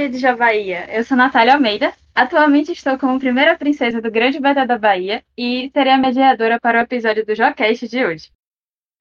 Filha 0.00 0.12
de 0.12 0.18
Javaía, 0.18 0.86
eu 0.96 1.04
sou 1.04 1.14
Natália 1.14 1.52
Almeida. 1.52 1.92
Atualmente 2.14 2.72
estou 2.72 2.96
como 2.96 3.18
primeira 3.18 3.54
princesa 3.58 4.00
do 4.00 4.10
Grande 4.10 4.40
Beta 4.40 4.64
da 4.64 4.78
Bahia 4.78 5.22
e 5.36 5.70
serei 5.74 5.92
a 5.92 5.98
mediadora 5.98 6.58
para 6.58 6.78
o 6.78 6.80
episódio 6.80 7.26
do 7.26 7.34
Jocast 7.34 7.86
de 7.86 8.02
hoje. 8.02 8.30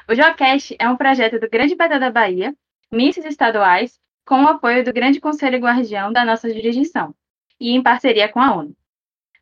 O 0.10 0.14
Jocast 0.14 0.76
é 0.78 0.90
um 0.90 0.98
projeto 0.98 1.40
do 1.40 1.50
Grande 1.50 1.74
Beta 1.74 1.98
da 1.98 2.12
Bahia, 2.12 2.54
misses 2.92 3.24
estaduais, 3.24 3.98
com 4.26 4.44
o 4.44 4.48
apoio 4.50 4.84
do 4.84 4.92
Grande 4.92 5.22
Conselho 5.22 5.60
Guardião 5.60 6.12
da 6.12 6.26
nossa 6.26 6.54
jurisdição 6.54 7.16
e 7.58 7.72
em 7.72 7.82
parceria 7.82 8.28
com 8.28 8.42
a 8.42 8.54
ONU. 8.54 8.76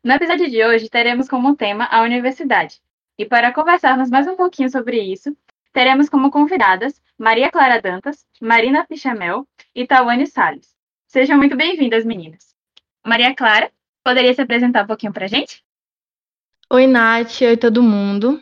No 0.04 0.12
episódio 0.12 0.48
de 0.48 0.64
hoje 0.64 0.88
teremos 0.88 1.28
como 1.28 1.56
tema 1.56 1.88
a 1.90 2.02
universidade. 2.02 2.80
E 3.18 3.24
para 3.24 3.52
conversarmos 3.52 4.08
mais 4.08 4.28
um 4.28 4.36
pouquinho 4.36 4.70
sobre 4.70 5.00
isso, 5.00 5.36
teremos 5.72 6.08
como 6.08 6.30
convidadas 6.30 7.02
Maria 7.18 7.50
Clara 7.50 7.82
Dantas, 7.82 8.24
Marina 8.40 8.86
Pichamel 8.86 9.44
e 9.74 9.84
Tawane 9.88 10.28
Salles. 10.28 10.77
Sejam 11.08 11.38
muito 11.38 11.56
bem-vindas, 11.56 12.04
meninas. 12.04 12.54
Maria 13.02 13.34
Clara, 13.34 13.72
poderia 14.04 14.34
se 14.34 14.42
apresentar 14.42 14.84
um 14.84 14.86
pouquinho 14.86 15.10
para 15.10 15.24
a 15.24 15.28
gente? 15.28 15.62
Oi, 16.70 16.86
Nath. 16.86 17.40
Oi, 17.40 17.56
todo 17.56 17.82
mundo. 17.82 18.38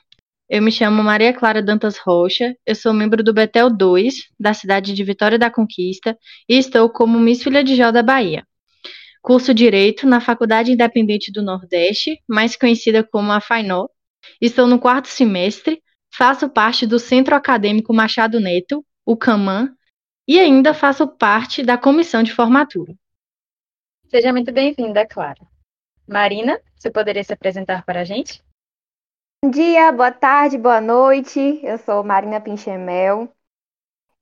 Eu 0.49 0.61
me 0.61 0.73
chamo 0.73 1.01
Maria 1.01 1.33
Clara 1.33 1.63
Dantas 1.63 1.97
Rocha, 1.97 2.57
eu 2.67 2.75
sou 2.75 2.93
membro 2.93 3.23
do 3.23 3.33
Betel 3.33 3.71
2, 3.71 4.31
da 4.39 4.53
cidade 4.53 4.95
de 4.95 5.05
Vitória 5.05 5.39
da 5.39 5.49
Conquista, 5.49 6.19
e 6.49 6.59
estou 6.59 6.91
como 6.91 7.21
Miss 7.21 7.41
Filha 7.41 7.63
de 7.63 7.77
Jó 7.77 7.93
da 7.93 8.03
Bahia. 8.03 8.45
Curso 9.23 9.55
Direito 9.55 10.05
na 10.05 10.21
Faculdade 10.21 10.73
Independente 10.73 11.31
do 11.31 11.43
Nordeste, 11.43 12.21
mais 12.29 12.57
conhecida 12.57 13.05
como 13.05 13.31
a 13.31 13.41
FAINO. 13.41 13.89
Estou 14.41 14.67
no 14.67 14.81
quarto 14.81 15.07
semestre, 15.07 15.81
faço 16.13 16.49
parte 16.49 16.85
do 16.85 16.99
Centro 16.99 17.37
Acadêmico 17.37 17.95
Machado 17.95 18.41
Neto, 18.41 18.85
o 19.05 19.17
CAMAN, 19.17 19.76
e 20.27 20.41
ainda 20.41 20.75
faço 20.75 21.07
parte 21.07 21.63
da 21.63 21.79
comissão 21.79 22.23
de 22.23 22.35
formatura. 22.35 22.95
Seja 24.09 24.33
muito 24.33 24.53
bem-vinda, 24.53 25.07
Clara. 25.07 25.41
Marina, 26.09 26.61
você 26.75 26.91
poderia 26.91 27.23
se 27.23 27.33
apresentar 27.33 27.85
para 27.85 28.01
a 28.01 28.05
gente? 28.05 28.43
Bom 29.45 29.51
dia, 29.51 29.93
boa 29.93 30.11
tarde, 30.11 30.59
boa 30.59 30.81
noite. 30.81 31.61
Eu 31.63 31.79
sou 31.79 32.03
Marina 32.03 32.41
Pinchemel. 32.41 33.29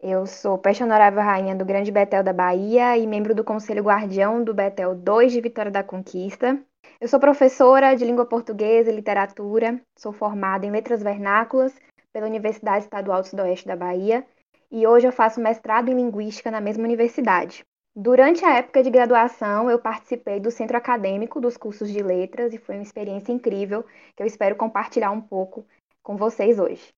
Eu 0.01 0.27
sou 0.27 0.59
peixe 0.59 0.85
honorável 0.85 1.23
rainha 1.23 1.57
do 1.57 1.65
Grande 1.65 1.91
Betel 1.91 2.23
da 2.23 2.33
Bahia 2.33 2.99
e 2.99 3.07
membro 3.07 3.35
do 3.35 3.43
Conselho 3.43 3.83
Guardião 3.83 4.45
do 4.45 4.53
Betel 4.53 4.95
2 4.95 5.33
de 5.33 5.41
Vitória 5.41 5.71
da 5.71 5.83
Conquista. 5.83 6.61
Eu 7.01 7.09
sou 7.09 7.19
professora 7.19 7.95
de 7.95 8.05
língua 8.05 8.27
portuguesa 8.27 8.91
e 8.91 8.95
literatura, 8.95 9.81
sou 9.97 10.13
formada 10.13 10.67
em 10.67 10.71
letras 10.71 11.03
vernáculas 11.03 11.75
pela 12.13 12.27
Universidade 12.27 12.85
Estadual 12.85 13.23
do 13.23 13.29
Sudoeste 13.29 13.67
da 13.67 13.77
Bahia 13.77 14.27
e 14.75 14.89
hoje 14.89 15.07
eu 15.07 15.13
faço 15.13 15.41
mestrado 15.41 15.89
em 15.89 15.95
linguística 15.95 16.51
na 16.51 16.61
mesma 16.61 16.83
universidade. 16.83 17.65
Durante 17.95 18.45
a 18.45 18.59
época 18.59 18.83
de 18.83 18.91
graduação, 18.91 19.71
eu 19.71 19.79
participei 19.79 20.41
do 20.41 20.51
centro 20.51 20.77
acadêmico 20.77 21.41
dos 21.41 21.57
cursos 21.57 21.93
de 21.93 22.03
letras 22.03 22.53
e 22.53 22.59
foi 22.59 22.75
uma 22.75 22.83
experiência 22.83 23.31
incrível 23.31 23.85
que 24.17 24.21
eu 24.25 24.27
espero 24.27 24.57
compartilhar 24.57 25.13
um 25.13 25.21
pouco 25.21 25.65
com 26.03 26.17
vocês 26.17 26.59
hoje. 26.59 26.93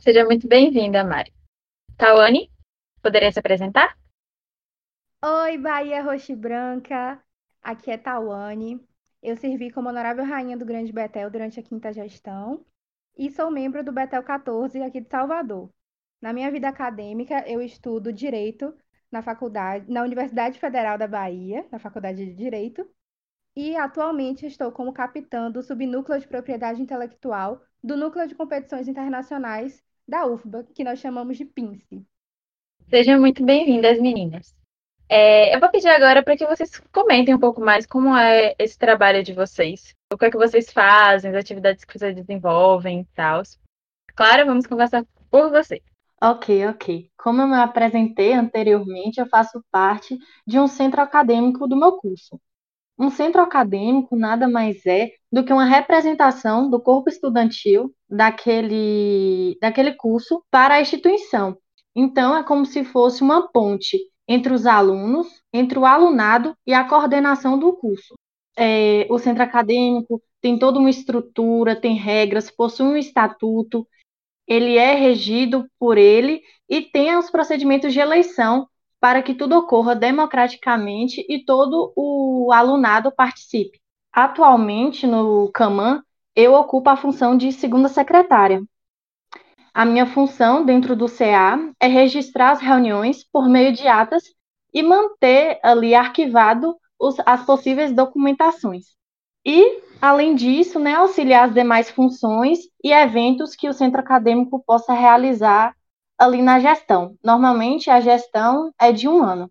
Seja 0.00 0.24
muito 0.24 0.48
bem-vinda, 0.48 1.04
Mari. 1.04 1.34
Tawane, 1.98 2.50
poderia 3.02 3.30
se 3.30 3.38
apresentar? 3.38 3.94
Oi, 5.22 5.58
Bahia 5.58 6.02
Roxa 6.02 6.32
e 6.32 6.36
Branca. 6.36 7.22
Aqui 7.62 7.90
é 7.90 7.98
Tawane. 7.98 8.82
Eu 9.22 9.36
servi 9.36 9.70
como 9.70 9.90
honorável 9.90 10.24
rainha 10.24 10.56
do 10.56 10.64
Grande 10.64 10.94
Betel 10.94 11.30
durante 11.30 11.60
a 11.60 11.62
quinta 11.62 11.92
gestão 11.92 12.64
e 13.18 13.30
sou 13.30 13.50
membro 13.50 13.84
do 13.84 13.92
Betel 13.92 14.22
14 14.22 14.82
aqui 14.82 15.02
de 15.02 15.10
Salvador. 15.10 15.68
Na 16.20 16.32
minha 16.32 16.50
vida 16.50 16.68
acadêmica, 16.68 17.44
eu 17.46 17.60
estudo 17.60 18.12
direito 18.12 18.74
na 19.10 19.22
faculdade, 19.22 19.90
na 19.90 20.02
Universidade 20.02 20.58
Federal 20.58 20.98
da 20.98 21.06
Bahia, 21.06 21.66
na 21.70 21.78
Faculdade 21.78 22.24
de 22.24 22.34
Direito, 22.34 22.88
e 23.54 23.76
atualmente 23.76 24.44
estou 24.46 24.70
como 24.72 24.92
capitã 24.92 25.50
do 25.50 25.62
subnúcleo 25.62 26.20
de 26.20 26.28
propriedade 26.28 26.82
intelectual 26.82 27.62
do 27.82 27.96
Núcleo 27.96 28.26
de 28.26 28.34
Competições 28.34 28.88
Internacionais 28.88 29.82
da 30.06 30.26
UFBA, 30.26 30.64
que 30.74 30.84
nós 30.84 30.98
chamamos 30.98 31.36
de 31.36 31.44
PINCE. 31.44 32.04
Sejam 32.88 33.20
muito 33.20 33.44
bem-vindas, 33.44 34.00
meninas. 34.00 34.54
É, 35.08 35.54
eu 35.54 35.60
vou 35.60 35.70
pedir 35.70 35.88
agora 35.88 36.22
para 36.22 36.36
que 36.36 36.46
vocês 36.46 36.80
comentem 36.92 37.34
um 37.34 37.38
pouco 37.38 37.60
mais 37.60 37.86
como 37.86 38.16
é 38.16 38.54
esse 38.58 38.76
trabalho 38.76 39.22
de 39.22 39.32
vocês. 39.32 39.94
O 40.12 40.18
que 40.18 40.26
é 40.26 40.30
que 40.30 40.36
vocês 40.36 40.70
fazem, 40.72 41.30
as 41.30 41.36
atividades 41.36 41.84
que 41.84 41.98
vocês 41.98 42.14
desenvolvem 42.14 43.00
e 43.00 43.04
tal. 43.14 43.42
Claro, 44.14 44.46
vamos 44.46 44.66
conversar 44.66 45.04
por 45.30 45.50
você. 45.50 45.80
Ok, 46.22 46.66
ok. 46.66 47.10
Como 47.18 47.42
eu 47.42 47.46
me 47.46 47.56
apresentei 47.56 48.32
anteriormente, 48.32 49.20
eu 49.20 49.26
faço 49.28 49.62
parte 49.70 50.18
de 50.46 50.58
um 50.58 50.66
centro 50.66 51.00
acadêmico 51.02 51.68
do 51.68 51.76
meu 51.76 51.92
curso. 51.98 52.40
Um 52.98 53.10
centro 53.10 53.42
acadêmico 53.42 54.16
nada 54.16 54.48
mais 54.48 54.86
é 54.86 55.10
do 55.32 55.44
que 55.44 55.52
uma 55.52 55.64
representação 55.66 56.70
do 56.70 56.80
corpo 56.80 57.10
estudantil 57.10 57.94
daquele, 58.08 59.58
daquele 59.60 59.94
curso 59.94 60.44
para 60.50 60.76
a 60.76 60.82
instituição. 60.82 61.58
Então, 61.94 62.36
é 62.36 62.44
como 62.44 62.66
se 62.66 62.84
fosse 62.84 63.22
uma 63.22 63.50
ponte 63.52 63.98
entre 64.28 64.52
os 64.54 64.66
alunos, 64.66 65.28
entre 65.52 65.78
o 65.78 65.86
alunado 65.86 66.56
e 66.66 66.74
a 66.74 66.84
coordenação 66.88 67.58
do 67.58 67.74
curso. 67.74 68.14
É, 68.58 69.06
o 69.10 69.18
centro 69.18 69.42
acadêmico 69.42 70.22
tem 70.40 70.58
toda 70.58 70.78
uma 70.78 70.90
estrutura, 70.90 71.80
tem 71.80 71.96
regras, 71.96 72.50
possui 72.50 72.86
um 72.86 72.96
estatuto, 72.96 73.86
ele 74.46 74.76
é 74.76 74.94
regido 74.94 75.68
por 75.78 75.98
ele 75.98 76.42
e 76.68 76.82
tem 76.82 77.16
os 77.16 77.30
procedimentos 77.30 77.92
de 77.92 78.00
eleição 78.00 78.68
para 79.00 79.22
que 79.22 79.34
tudo 79.34 79.56
ocorra 79.56 79.94
democraticamente 79.94 81.24
e 81.28 81.44
todo 81.44 81.92
o 81.96 82.50
alunado 82.52 83.12
participe. 83.12 83.80
Atualmente, 84.12 85.06
no 85.06 85.50
CAMAN, 85.52 86.02
eu 86.34 86.54
ocupo 86.54 86.88
a 86.90 86.96
função 86.96 87.36
de 87.36 87.52
segunda 87.52 87.88
secretária. 87.88 88.62
A 89.74 89.84
minha 89.84 90.06
função 90.06 90.64
dentro 90.64 90.96
do 90.96 91.06
CA 91.06 91.58
é 91.78 91.86
registrar 91.86 92.52
as 92.52 92.60
reuniões 92.60 93.22
por 93.22 93.48
meio 93.48 93.72
de 93.72 93.86
atas 93.86 94.24
e 94.72 94.82
manter 94.82 95.60
ali 95.62 95.94
arquivado 95.94 96.74
os, 96.98 97.16
as 97.26 97.44
possíveis 97.44 97.92
documentações. 97.92 98.96
E 99.46 99.86
Além 100.00 100.34
disso, 100.34 100.78
né, 100.78 100.94
auxiliar 100.94 101.48
as 101.48 101.54
demais 101.54 101.90
funções 101.90 102.58
e 102.84 102.92
eventos 102.92 103.54
que 103.54 103.68
o 103.68 103.72
centro 103.72 104.00
acadêmico 104.00 104.62
possa 104.64 104.92
realizar 104.92 105.74
ali 106.18 106.42
na 106.42 106.60
gestão. 106.60 107.16
Normalmente, 107.24 107.90
a 107.90 108.00
gestão 108.00 108.72
é 108.78 108.92
de 108.92 109.08
um 109.08 109.22
ano. 109.22 109.50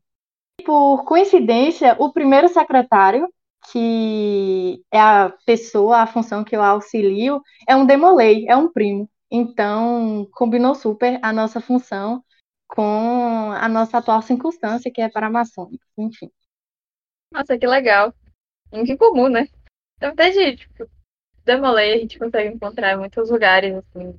Por 0.63 1.03
coincidência, 1.03 1.95
o 1.99 2.11
primeiro 2.11 2.47
secretário, 2.47 3.27
que 3.71 4.83
é 4.91 4.99
a 4.99 5.33
pessoa, 5.45 5.99
a 5.99 6.07
função 6.07 6.43
que 6.43 6.55
eu 6.55 6.61
auxilio, 6.61 7.41
é 7.67 7.75
um 7.75 7.85
demolei, 7.85 8.47
é 8.47 8.55
um 8.55 8.71
primo. 8.71 9.09
Então, 9.29 10.27
combinou 10.31 10.75
super 10.75 11.19
a 11.23 11.33
nossa 11.33 11.59
função 11.59 12.23
com 12.67 13.51
a 13.51 13.67
nossa 13.67 13.97
atual 13.97 14.21
circunstância, 14.21 14.91
que 14.91 15.01
é 15.01 15.09
para 15.09 15.29
maçônica, 15.29 15.85
enfim. 15.97 16.29
Nossa, 17.31 17.57
que 17.57 17.65
legal. 17.65 18.13
Em 18.71 18.95
comum, 18.95 19.29
né? 19.29 19.47
Na 20.01 20.07
verdade, 20.07 20.57
tipo, 20.57 20.89
Demolei 21.43 21.93
a 21.93 21.97
gente 21.97 22.19
consegue 22.19 22.53
encontrar 22.53 22.93
em 22.93 22.97
muitos 22.97 23.29
lugares, 23.29 23.75
assim. 23.75 24.17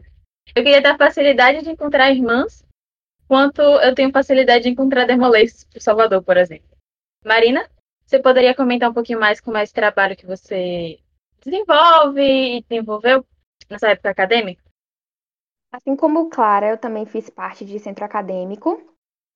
Eu 0.54 0.62
queria 0.62 0.80
ter 0.80 0.88
a 0.88 0.98
facilidade 0.98 1.62
de 1.62 1.70
encontrar 1.70 2.10
irmãs, 2.10 2.64
quanto 3.26 3.60
eu 3.60 3.94
tenho 3.94 4.12
facilidade 4.12 4.64
de 4.64 4.70
encontrar 4.70 5.06
Demolês 5.06 5.64
por 5.64 5.80
Salvador, 5.82 6.22
por 6.22 6.36
exemplo. 6.36 6.68
Marina, 7.24 7.68
você 8.06 8.20
poderia 8.20 8.54
comentar 8.54 8.88
um 8.88 8.94
pouquinho 8.94 9.18
mais 9.18 9.40
como 9.40 9.56
é 9.56 9.64
esse 9.64 9.74
trabalho 9.74 10.16
que 10.16 10.26
você 10.26 11.00
desenvolve 11.44 12.22
e 12.22 12.62
desenvolveu 12.62 13.26
nessa 13.68 13.88
época 13.90 14.10
acadêmica? 14.10 14.62
Assim 15.72 15.96
como 15.96 16.30
Clara, 16.30 16.68
eu 16.68 16.78
também 16.78 17.04
fiz 17.04 17.28
parte 17.28 17.64
de 17.64 17.78
centro 17.78 18.04
acadêmico. 18.04 18.80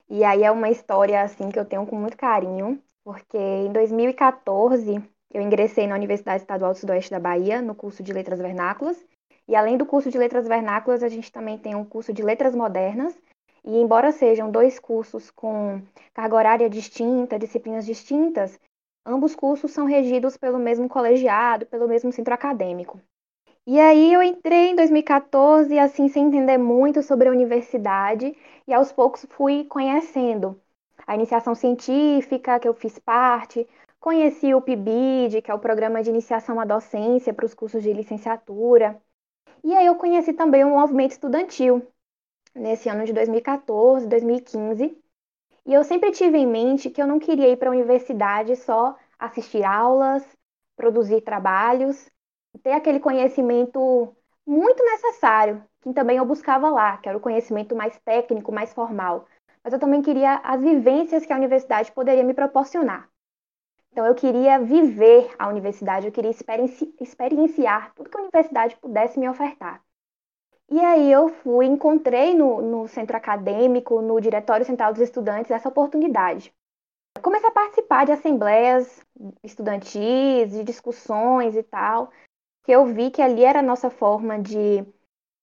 E 0.08 0.24
aí 0.24 0.42
é 0.42 0.50
uma 0.50 0.70
história 0.70 1.22
assim 1.22 1.50
que 1.50 1.58
eu 1.58 1.64
tenho 1.64 1.86
com 1.86 1.96
muito 1.96 2.16
carinho, 2.16 2.82
porque 3.04 3.36
em 3.36 3.72
2014 3.72 5.02
eu 5.32 5.40
ingressei 5.40 5.86
na 5.86 5.94
Universidade 5.94 6.42
Estadual 6.42 6.72
do 6.72 6.78
Sudoeste 6.78 7.10
da 7.10 7.20
Bahia, 7.20 7.62
no 7.62 7.74
curso 7.74 8.02
de 8.02 8.12
Letras 8.12 8.40
Vernáculas. 8.40 9.04
E 9.46 9.54
além 9.54 9.76
do 9.76 9.86
curso 9.86 10.10
de 10.10 10.18
Letras 10.18 10.46
Vernáculas, 10.46 11.02
a 11.02 11.08
gente 11.08 11.30
também 11.30 11.56
tem 11.56 11.74
um 11.74 11.84
curso 11.84 12.12
de 12.12 12.22
Letras 12.22 12.54
Modernas. 12.54 13.16
E 13.64 13.76
embora 13.76 14.10
sejam 14.10 14.50
dois 14.50 14.78
cursos 14.78 15.30
com 15.30 15.82
carga 16.14 16.36
horária 16.36 16.70
distinta, 16.70 17.38
disciplinas 17.38 17.86
distintas, 17.86 18.58
ambos 19.04 19.36
cursos 19.36 19.70
são 19.70 19.86
regidos 19.86 20.36
pelo 20.36 20.58
mesmo 20.58 20.88
colegiado, 20.88 21.66
pelo 21.66 21.86
mesmo 21.86 22.12
centro 22.12 22.34
acadêmico. 22.34 23.00
E 23.66 23.78
aí 23.78 24.12
eu 24.12 24.22
entrei 24.22 24.70
em 24.70 24.74
2014, 24.74 25.78
assim, 25.78 26.08
sem 26.08 26.26
entender 26.26 26.58
muito 26.58 27.02
sobre 27.02 27.28
a 27.28 27.32
universidade, 27.32 28.34
e 28.66 28.72
aos 28.72 28.90
poucos 28.90 29.26
fui 29.30 29.64
conhecendo 29.64 30.60
a 31.06 31.14
iniciação 31.14 31.54
científica, 31.54 32.58
que 32.58 32.66
eu 32.66 32.74
fiz 32.74 32.98
parte, 32.98 33.68
Conheci 34.00 34.54
o 34.54 34.62
PIBID, 34.62 35.42
que 35.42 35.50
é 35.50 35.54
o 35.54 35.58
Programa 35.58 36.02
de 36.02 36.08
Iniciação 36.08 36.58
à 36.58 36.64
Docência 36.64 37.34
para 37.34 37.44
os 37.44 37.52
cursos 37.52 37.82
de 37.82 37.92
licenciatura. 37.92 38.98
E 39.62 39.76
aí 39.76 39.84
eu 39.84 39.94
conheci 39.96 40.32
também 40.32 40.64
o 40.64 40.70
movimento 40.70 41.12
estudantil, 41.12 41.86
nesse 42.54 42.88
ano 42.88 43.04
de 43.04 43.12
2014, 43.12 44.06
2015. 44.06 44.98
E 45.66 45.74
eu 45.74 45.84
sempre 45.84 46.12
tive 46.12 46.38
em 46.38 46.46
mente 46.46 46.88
que 46.88 47.02
eu 47.02 47.06
não 47.06 47.18
queria 47.18 47.50
ir 47.50 47.58
para 47.58 47.68
a 47.68 47.72
universidade 47.72 48.56
só 48.56 48.96
assistir 49.18 49.64
aulas, 49.64 50.24
produzir 50.76 51.20
trabalhos, 51.20 52.10
ter 52.62 52.72
aquele 52.72 53.00
conhecimento 53.00 54.16
muito 54.46 54.82
necessário, 54.82 55.62
que 55.82 55.92
também 55.92 56.16
eu 56.16 56.24
buscava 56.24 56.70
lá, 56.70 56.96
que 56.96 57.06
era 57.06 57.18
o 57.18 57.20
conhecimento 57.20 57.76
mais 57.76 57.98
técnico, 57.98 58.50
mais 58.50 58.72
formal. 58.72 59.26
Mas 59.62 59.74
eu 59.74 59.78
também 59.78 60.00
queria 60.00 60.36
as 60.36 60.62
vivências 60.62 61.26
que 61.26 61.34
a 61.34 61.36
universidade 61.36 61.92
poderia 61.92 62.24
me 62.24 62.32
proporcionar. 62.32 63.09
Então, 63.92 64.06
eu 64.06 64.14
queria 64.14 64.58
viver 64.58 65.34
a 65.38 65.48
universidade, 65.48 66.06
eu 66.06 66.12
queria 66.12 66.30
experienci 66.30 66.94
experienciar 67.00 67.92
tudo 67.94 68.08
que 68.08 68.16
a 68.16 68.20
universidade 68.22 68.76
pudesse 68.76 69.18
me 69.18 69.28
ofertar. 69.28 69.82
E 70.70 70.78
aí 70.80 71.10
eu 71.10 71.28
fui, 71.28 71.66
encontrei 71.66 72.32
no, 72.32 72.62
no 72.62 72.88
centro 72.88 73.16
acadêmico, 73.16 74.00
no 74.00 74.20
Diretório 74.20 74.64
Central 74.64 74.92
dos 74.92 75.02
Estudantes, 75.02 75.50
essa 75.50 75.68
oportunidade. 75.68 76.54
Comecei 77.20 77.48
a 77.48 77.52
participar 77.52 78.06
de 78.06 78.12
assembleias 78.12 79.04
estudantis, 79.42 80.52
de 80.52 80.62
discussões 80.62 81.56
e 81.56 81.62
tal, 81.64 82.12
que 82.62 82.70
eu 82.70 82.86
vi 82.86 83.10
que 83.10 83.20
ali 83.20 83.44
era 83.44 83.58
a 83.58 83.62
nossa 83.62 83.90
forma 83.90 84.38
de 84.38 84.84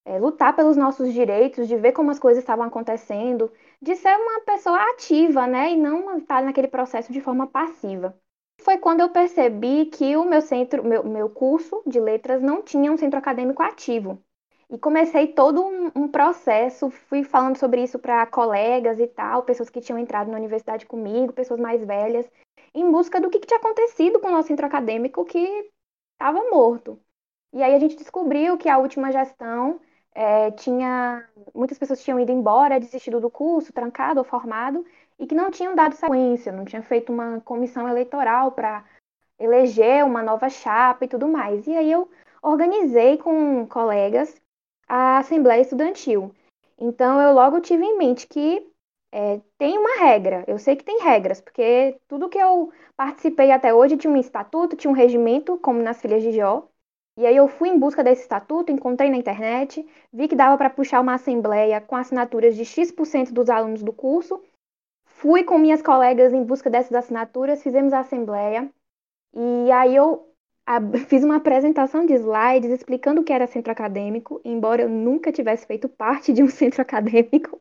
é, 0.06 0.18
lutar 0.18 0.56
pelos 0.56 0.76
nossos 0.76 1.12
direitos, 1.12 1.68
de 1.68 1.76
ver 1.76 1.92
como 1.92 2.10
as 2.10 2.18
coisas 2.18 2.42
estavam 2.42 2.64
acontecendo, 2.64 3.52
de 3.82 3.94
ser 3.96 4.16
uma 4.16 4.40
pessoa 4.40 4.80
ativa, 4.92 5.46
né, 5.46 5.72
e 5.72 5.76
não 5.76 6.16
estar 6.16 6.42
naquele 6.42 6.68
processo 6.68 7.12
de 7.12 7.20
forma 7.20 7.46
passiva 7.46 8.18
foi 8.60 8.78
quando 8.78 9.00
eu 9.00 9.08
percebi 9.08 9.86
que 9.86 10.16
o 10.16 10.24
meu 10.24 10.40
centro, 10.40 10.84
meu, 10.84 11.04
meu 11.04 11.30
curso 11.30 11.82
de 11.86 12.00
letras 12.00 12.42
não 12.42 12.62
tinha 12.62 12.92
um 12.92 12.96
centro 12.96 13.18
acadêmico 13.18 13.62
ativo. 13.62 14.22
E 14.70 14.78
comecei 14.78 15.28
todo 15.28 15.64
um, 15.64 15.90
um 15.94 16.08
processo, 16.08 16.90
fui 16.90 17.24
falando 17.24 17.56
sobre 17.56 17.82
isso 17.82 17.98
para 17.98 18.26
colegas 18.26 19.00
e 19.00 19.06
tal, 19.06 19.42
pessoas 19.42 19.70
que 19.70 19.80
tinham 19.80 19.98
entrado 19.98 20.30
na 20.30 20.36
universidade 20.36 20.84
comigo, 20.84 21.32
pessoas 21.32 21.58
mais 21.58 21.82
velhas, 21.82 22.30
em 22.74 22.90
busca 22.90 23.20
do 23.20 23.30
que, 23.30 23.38
que 23.38 23.46
tinha 23.46 23.58
acontecido 23.58 24.20
com 24.20 24.28
o 24.28 24.30
nosso 24.30 24.48
centro 24.48 24.66
acadêmico 24.66 25.24
que 25.24 25.70
estava 26.12 26.50
morto. 26.50 27.00
E 27.52 27.62
aí 27.62 27.74
a 27.74 27.78
gente 27.78 27.96
descobriu 27.96 28.58
que 28.58 28.68
a 28.68 28.78
última 28.78 29.10
gestão 29.10 29.80
é, 30.14 30.50
tinha. 30.50 31.26
Muitas 31.54 31.78
pessoas 31.78 32.02
tinham 32.02 32.20
ido 32.20 32.32
embora, 32.32 32.80
desistido 32.80 33.20
do 33.20 33.30
curso, 33.30 33.72
trancado 33.72 34.18
ou 34.18 34.24
formado, 34.24 34.84
e 35.18 35.26
que 35.26 35.34
não 35.34 35.50
tinham 35.50 35.74
dado 35.74 35.94
sequência, 35.94 36.52
não 36.52 36.64
tinham 36.64 36.82
feito 36.82 37.12
uma 37.12 37.40
comissão 37.40 37.88
eleitoral 37.88 38.52
para 38.52 38.84
eleger 39.38 40.04
uma 40.04 40.22
nova 40.22 40.48
chapa 40.48 41.04
e 41.04 41.08
tudo 41.08 41.26
mais. 41.26 41.66
E 41.66 41.76
aí 41.76 41.90
eu 41.90 42.08
organizei 42.42 43.16
com 43.18 43.66
colegas 43.66 44.34
a 44.88 45.18
Assembleia 45.18 45.60
Estudantil. 45.60 46.32
Então 46.78 47.20
eu 47.20 47.32
logo 47.32 47.60
tive 47.60 47.84
em 47.84 47.98
mente 47.98 48.26
que 48.26 48.64
é, 49.12 49.40
tem 49.56 49.78
uma 49.78 49.98
regra, 50.00 50.44
eu 50.46 50.58
sei 50.58 50.76
que 50.76 50.84
tem 50.84 51.00
regras, 51.02 51.40
porque 51.40 51.98
tudo 52.06 52.28
que 52.28 52.38
eu 52.38 52.72
participei 52.96 53.50
até 53.50 53.72
hoje 53.72 53.96
tinha 53.96 54.12
um 54.12 54.16
estatuto, 54.16 54.76
tinha 54.76 54.90
um 54.90 54.94
regimento, 54.94 55.58
como 55.58 55.82
nas 55.82 56.00
filhas 56.00 56.22
de 56.22 56.32
Jó. 56.32 56.68
E 57.16 57.26
aí 57.26 57.34
eu 57.34 57.48
fui 57.48 57.68
em 57.68 57.78
busca 57.78 58.04
desse 58.04 58.22
estatuto, 58.22 58.70
encontrei 58.70 59.10
na 59.10 59.16
internet, 59.16 59.84
vi 60.12 60.28
que 60.28 60.36
dava 60.36 60.56
para 60.56 60.70
puxar 60.70 61.00
uma 61.00 61.14
assembleia 61.14 61.80
com 61.80 61.96
assinaturas 61.96 62.54
de 62.54 62.64
X% 62.64 63.32
dos 63.32 63.50
alunos 63.50 63.82
do 63.82 63.92
curso 63.92 64.40
Fui 65.18 65.42
com 65.42 65.58
minhas 65.58 65.82
colegas 65.82 66.32
em 66.32 66.44
busca 66.44 66.70
dessas 66.70 66.92
assinaturas, 66.92 67.60
fizemos 67.60 67.92
a 67.92 68.00
assembleia 68.00 68.70
e 69.34 69.70
aí 69.72 69.96
eu 69.96 70.32
fiz 71.08 71.24
uma 71.24 71.36
apresentação 71.36 72.06
de 72.06 72.14
slides 72.14 72.70
explicando 72.70 73.20
o 73.20 73.24
que 73.24 73.32
era 73.32 73.48
centro 73.48 73.72
acadêmico, 73.72 74.40
embora 74.44 74.82
eu 74.82 74.88
nunca 74.88 75.32
tivesse 75.32 75.66
feito 75.66 75.88
parte 75.88 76.32
de 76.32 76.40
um 76.40 76.46
centro 76.48 76.82
acadêmico. 76.82 77.60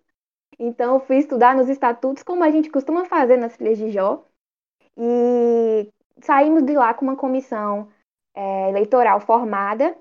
Então, 0.59 0.95
eu 0.95 0.99
fui 0.99 1.17
estudar 1.17 1.55
nos 1.55 1.67
estatutos, 1.67 2.21
como 2.21 2.43
a 2.43 2.51
gente 2.51 2.69
costuma 2.69 3.05
fazer 3.05 3.37
nas 3.37 3.55
filhas 3.55 3.77
de 3.77 3.91
Jó, 3.91 4.23
e 4.95 5.91
saímos 6.21 6.63
de 6.63 6.73
lá 6.73 6.93
com 6.93 7.05
uma 7.05 7.15
comissão 7.15 7.89
é, 8.35 8.69
eleitoral 8.69 9.19
formada, 9.19 9.95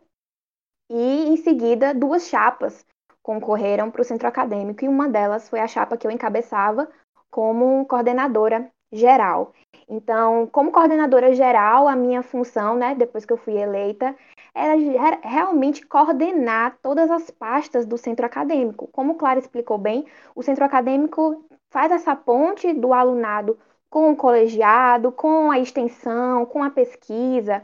e 0.90 1.24
em 1.28 1.36
seguida, 1.36 1.94
duas 1.94 2.28
chapas 2.28 2.86
concorreram 3.22 3.90
para 3.90 4.00
o 4.00 4.04
centro 4.04 4.28
acadêmico, 4.28 4.84
e 4.84 4.88
uma 4.88 5.08
delas 5.08 5.48
foi 5.48 5.60
a 5.60 5.66
chapa 5.66 5.96
que 5.96 6.06
eu 6.06 6.10
encabeçava, 6.10 6.88
como 7.36 7.84
coordenadora 7.84 8.66
geral. 8.90 9.52
Então, 9.86 10.46
como 10.46 10.72
coordenadora 10.72 11.34
geral, 11.34 11.86
a 11.86 11.94
minha 11.94 12.22
função, 12.22 12.76
né, 12.76 12.94
depois 12.94 13.26
que 13.26 13.32
eu 13.32 13.36
fui 13.36 13.58
eleita, 13.58 14.16
era 14.54 14.74
realmente 15.22 15.84
coordenar 15.84 16.78
todas 16.80 17.10
as 17.10 17.30
pastas 17.30 17.84
do 17.84 17.98
centro 17.98 18.24
acadêmico. 18.24 18.88
Como 18.90 19.16
Clara 19.16 19.38
explicou 19.38 19.76
bem, 19.76 20.06
o 20.34 20.42
centro 20.42 20.64
acadêmico 20.64 21.44
faz 21.70 21.92
essa 21.92 22.16
ponte 22.16 22.72
do 22.72 22.94
alunado 22.94 23.58
com 23.90 24.10
o 24.12 24.16
colegiado, 24.16 25.12
com 25.12 25.50
a 25.50 25.58
extensão, 25.58 26.46
com 26.46 26.64
a 26.64 26.70
pesquisa, 26.70 27.62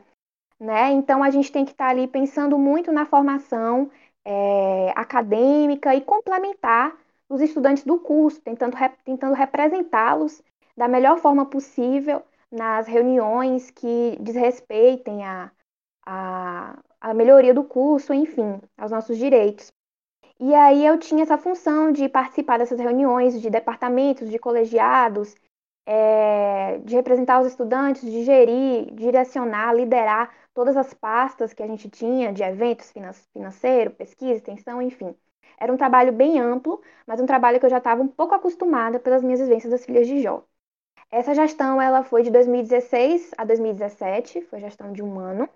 né? 0.60 0.92
Então 0.92 1.22
a 1.22 1.30
gente 1.30 1.50
tem 1.50 1.64
que 1.64 1.70
estar 1.70 1.88
ali 1.88 2.06
pensando 2.06 2.58
muito 2.58 2.92
na 2.92 3.06
formação 3.06 3.90
é, 4.22 4.92
acadêmica 4.94 5.94
e 5.94 6.02
complementar 6.02 6.94
os 7.32 7.40
estudantes 7.40 7.82
do 7.82 7.98
curso, 7.98 8.40
tentando, 8.42 8.76
tentando 9.04 9.34
representá-los 9.34 10.42
da 10.76 10.86
melhor 10.86 11.18
forma 11.18 11.46
possível 11.46 12.22
nas 12.50 12.86
reuniões 12.86 13.70
que 13.70 14.18
desrespeitem 14.20 15.24
a, 15.24 15.50
a, 16.04 16.78
a 17.00 17.14
melhoria 17.14 17.54
do 17.54 17.64
curso, 17.64 18.12
enfim, 18.12 18.60
aos 18.76 18.90
nossos 18.90 19.16
direitos. 19.16 19.72
E 20.38 20.54
aí 20.54 20.84
eu 20.84 20.98
tinha 20.98 21.22
essa 21.22 21.38
função 21.38 21.90
de 21.90 22.06
participar 22.06 22.58
dessas 22.58 22.78
reuniões 22.78 23.40
de 23.40 23.48
departamentos, 23.48 24.28
de 24.28 24.38
colegiados, 24.38 25.34
é, 25.86 26.78
de 26.84 26.94
representar 26.94 27.40
os 27.40 27.46
estudantes, 27.46 28.02
de 28.02 28.24
gerir, 28.24 28.92
direcionar, 28.92 29.74
liderar 29.74 30.34
todas 30.52 30.76
as 30.76 30.92
pastas 30.92 31.54
que 31.54 31.62
a 31.62 31.66
gente 31.66 31.88
tinha 31.88 32.30
de 32.30 32.42
eventos 32.42 32.92
financeiro, 33.32 33.90
pesquisa, 33.92 34.34
extensão, 34.34 34.82
enfim. 34.82 35.14
Era 35.62 35.72
um 35.72 35.76
trabalho 35.76 36.12
bem 36.12 36.40
amplo, 36.40 36.82
mas 37.06 37.20
um 37.20 37.26
trabalho 37.26 37.60
que 37.60 37.64
eu 37.64 37.70
já 37.70 37.78
estava 37.78 38.02
um 38.02 38.08
pouco 38.08 38.34
acostumada 38.34 38.98
pelas 38.98 39.22
minhas 39.22 39.38
vivências 39.38 39.70
das 39.70 39.84
filhas 39.84 40.08
de 40.08 40.20
Jó. 40.20 40.42
Essa 41.08 41.36
gestão 41.36 41.80
ela 41.80 42.02
foi 42.02 42.24
de 42.24 42.32
2016 42.32 43.30
a 43.38 43.44
2017, 43.44 44.42
foi 44.46 44.58
gestão 44.58 44.92
de 44.92 45.04
um 45.04 45.20
ano. 45.20 45.48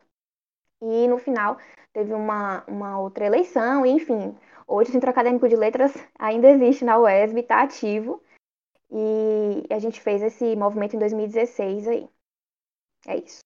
E 0.81 1.09
no 1.09 1.19
final 1.19 1.59
teve 1.93 2.15
uma, 2.15 2.63
uma 2.69 3.01
outra 3.01 3.27
eleição, 3.27 3.85
e, 3.85 3.91
enfim. 3.91 4.33
Hoje 4.65 4.91
o 4.91 4.93
Centro 4.93 5.11
Acadêmico 5.11 5.49
de 5.49 5.57
Letras 5.57 5.93
ainda 6.17 6.51
existe 6.51 6.85
na 6.85 7.01
UESB, 7.01 7.41
está 7.41 7.63
ativo. 7.63 8.23
E 8.89 9.67
a 9.69 9.81
gente 9.81 10.01
fez 10.01 10.23
esse 10.23 10.55
movimento 10.55 10.95
em 10.95 11.01
2016 11.01 11.89
aí. 11.89 12.09
É 13.09 13.17
isso. 13.17 13.41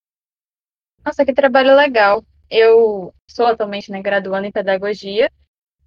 Nossa, 1.02 1.25
que 1.25 1.32
trabalho 1.32 1.75
legal. 1.75 2.23
Eu 2.50 3.14
sou 3.30 3.46
atualmente 3.46 3.90
né, 3.90 4.02
graduando 4.02 4.46
em 4.46 4.52
pedagogia 4.52 5.30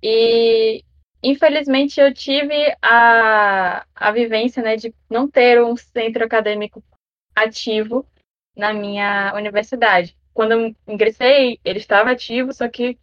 e 0.03 0.83
infelizmente 1.24 2.01
eu 2.01 2.13
tive 2.13 2.75
a, 2.81 3.86
a 3.95 4.12
vivência 4.12 4.62
né, 4.62 4.75
de 4.75 4.93
não 5.10 5.29
ter 5.29 5.63
um 5.63 5.77
centro 5.77 6.25
acadêmico 6.25 6.83
ativo 7.33 8.05
na 8.53 8.74
minha 8.74 9.33
universidade. 9.33 10.17
Quando 10.33 10.51
eu 10.51 10.75
ingressei, 10.86 11.57
ele 11.63 11.79
estava 11.79 12.12
ativo, 12.12 12.53
só 12.53 12.67
que 12.67 13.00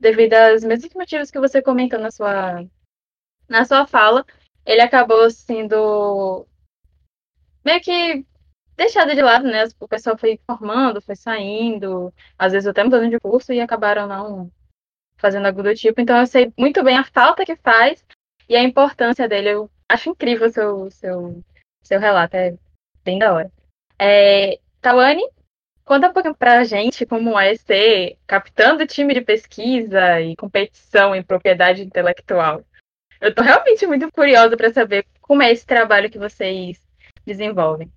devido 0.00 0.34
aos 0.34 0.64
mesmos 0.64 0.92
motivos 0.92 1.30
que 1.30 1.38
você 1.38 1.62
comentou 1.62 2.00
na 2.00 2.10
sua, 2.10 2.66
na 3.48 3.64
sua 3.64 3.86
fala, 3.86 4.26
ele 4.66 4.80
acabou 4.80 5.30
sendo 5.30 6.44
meio 7.64 7.80
que 7.80 8.26
deixado 8.76 9.14
de 9.14 9.22
lado, 9.22 9.44
né? 9.44 9.64
O 9.78 9.86
pessoal 9.86 10.18
foi 10.18 10.40
formando, 10.44 11.00
foi 11.00 11.14
saindo, 11.14 12.12
às 12.36 12.52
vezes 12.52 12.66
até 12.66 12.82
mudando 12.82 13.08
de 13.08 13.20
curso 13.20 13.52
e 13.52 13.60
acabaram 13.60 14.08
não 14.08 14.50
fazendo 15.16 15.46
algo 15.46 15.62
do 15.62 15.74
tipo. 15.74 16.00
Então 16.00 16.18
eu 16.18 16.26
sei 16.26 16.52
muito 16.58 16.82
bem 16.82 16.96
a 16.96 17.04
falta 17.04 17.44
que 17.44 17.56
faz 17.56 18.04
e 18.48 18.56
a 18.56 18.62
importância 18.62 19.28
dele. 19.28 19.50
Eu 19.50 19.70
acho 19.88 20.10
incrível 20.10 20.46
o 20.46 20.50
seu, 20.50 20.90
seu, 20.90 21.44
seu 21.82 22.00
relato, 22.00 22.36
é 22.36 22.56
bem 23.04 23.18
da 23.18 23.32
hora. 23.32 23.52
É, 23.98 24.58
Tawane, 24.80 25.22
conta 25.84 26.08
um 26.08 26.12
pouquinho 26.12 26.34
pra 26.34 26.64
gente 26.64 27.06
como 27.06 27.38
é 27.38 27.56
ser 27.56 28.18
capitão 28.26 28.76
do 28.76 28.86
time 28.86 29.14
de 29.14 29.20
pesquisa 29.20 30.20
e 30.20 30.36
competição 30.36 31.14
em 31.14 31.22
propriedade 31.22 31.82
intelectual. 31.82 32.64
Eu 33.20 33.34
tô 33.34 33.42
realmente 33.42 33.86
muito 33.86 34.10
curiosa 34.12 34.56
para 34.56 34.72
saber 34.72 35.06
como 35.20 35.42
é 35.42 35.50
esse 35.50 35.64
trabalho 35.64 36.10
que 36.10 36.18
vocês 36.18 36.80
desenvolvem. 37.24 37.90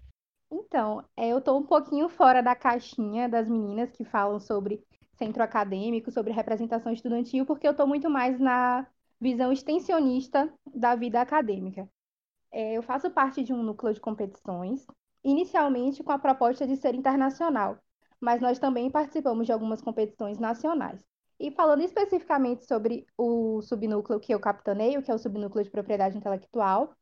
Então, 0.50 1.04
é, 1.18 1.28
eu 1.28 1.42
tô 1.42 1.58
um 1.58 1.64
pouquinho 1.64 2.08
fora 2.08 2.42
da 2.42 2.56
caixinha 2.56 3.28
das 3.28 3.50
meninas 3.50 3.92
que 3.92 4.06
falam 4.06 4.40
sobre 4.40 4.82
centro 5.18 5.44
acadêmico, 5.44 6.12
sobre 6.12 6.32
representação 6.34 6.92
estudantil, 6.94 7.46
porque 7.46 7.68
eu 7.68 7.72
estou 7.72 7.88
muito 7.88 8.10
mais 8.10 8.40
na 8.40 8.88
visão 9.20 9.52
extensionista 9.52 10.52
da 10.74 10.96
vida 10.96 11.22
acadêmica. 11.22 11.90
É, 12.52 12.74
eu 12.74 12.84
faço 12.84 13.10
parte 13.12 13.44
de 13.44 13.54
um 13.54 13.64
núcleo 13.64 13.94
de 13.94 14.00
competições, 14.02 14.86
inicialmente 15.24 16.04
com 16.04 16.12
a 16.12 16.20
proposta 16.20 16.66
de 16.68 16.76
ser 16.78 16.96
internacional, 16.96 17.80
mas 18.20 18.42
nós 18.42 18.60
também 18.60 18.90
participamos 18.92 19.46
de 19.46 19.52
algumas 19.52 19.82
competições 19.82 20.40
nacionais. 20.40 21.04
E 21.40 21.52
falando 21.52 21.82
especificamente 21.84 22.66
sobre 22.66 23.06
o 23.18 23.62
subnúcleo 23.62 24.20
que 24.20 24.34
eu 24.34 24.40
capitaneio, 24.40 25.04
que 25.04 25.12
é 25.12 25.14
o 25.16 25.20
subnúcleo 25.20 25.64
de 25.64 25.72
propriedade 25.72 26.18
intelectual, 26.18 26.96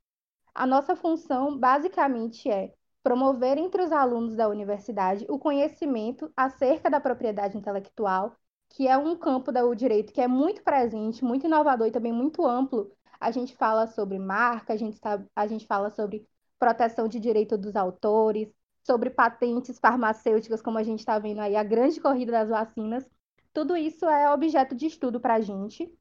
A 0.55 0.65
nossa 0.65 0.95
função 0.95 1.57
basicamente 1.57 2.49
é 2.49 2.73
promover 3.05 3.59
entre 3.59 3.83
os 3.83 3.91
alunos 3.91 4.35
da 4.35 4.49
universidade 4.49 5.27
o 5.29 5.37
conhecimento 5.37 6.31
acerca 6.35 6.89
da 6.89 6.99
propriedade 6.99 7.55
intelectual, 7.55 8.35
que 8.67 8.87
é 8.87 8.97
um 8.97 9.15
campo 9.15 9.51
do 9.51 9.75
direito 9.75 10.11
que 10.11 10.19
é 10.19 10.27
muito 10.27 10.63
presente, 10.63 11.23
muito 11.23 11.45
inovador 11.45 11.85
e 11.85 11.91
também 11.91 12.11
muito 12.11 12.43
amplo. 12.43 12.91
A 13.19 13.29
gente 13.29 13.55
fala 13.55 13.85
sobre 13.85 14.17
marca, 14.17 14.73
a 14.73 14.75
gente, 14.75 14.97
sabe, 14.97 15.27
a 15.35 15.45
gente 15.45 15.67
fala 15.67 15.91
sobre 15.91 16.27
proteção 16.57 17.07
de 17.07 17.19
direito 17.19 17.55
dos 17.59 17.75
autores, 17.75 18.51
sobre 18.83 19.11
patentes 19.11 19.77
farmacêuticas, 19.77 20.59
como 20.59 20.79
a 20.79 20.83
gente 20.83 21.01
está 21.01 21.19
vendo 21.19 21.41
aí, 21.41 21.55
a 21.55 21.63
grande 21.63 22.01
corrida 22.01 22.31
das 22.31 22.49
vacinas. 22.49 23.07
Tudo 23.53 23.77
isso 23.77 24.05
é 24.07 24.33
objeto 24.33 24.73
de 24.73 24.87
estudo 24.87 25.19
para 25.19 25.35
a 25.35 25.41
gente. 25.41 25.93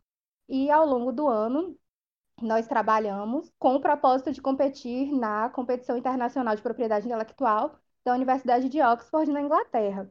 E 0.48 0.70
ao 0.70 0.86
longo 0.86 1.12
do 1.12 1.28
ano, 1.28 1.76
nós 2.42 2.66
trabalhamos 2.66 3.50
com 3.58 3.76
o 3.76 3.80
propósito 3.80 4.32
de 4.32 4.42
competir 4.42 5.12
na 5.12 5.48
competição 5.50 5.96
internacional 5.96 6.54
de 6.56 6.62
propriedade 6.62 7.06
intelectual 7.06 7.76
da 8.04 8.12
Universidade 8.12 8.68
de 8.68 8.82
Oxford, 8.82 9.30
na 9.30 9.40
Inglaterra. 9.40 10.10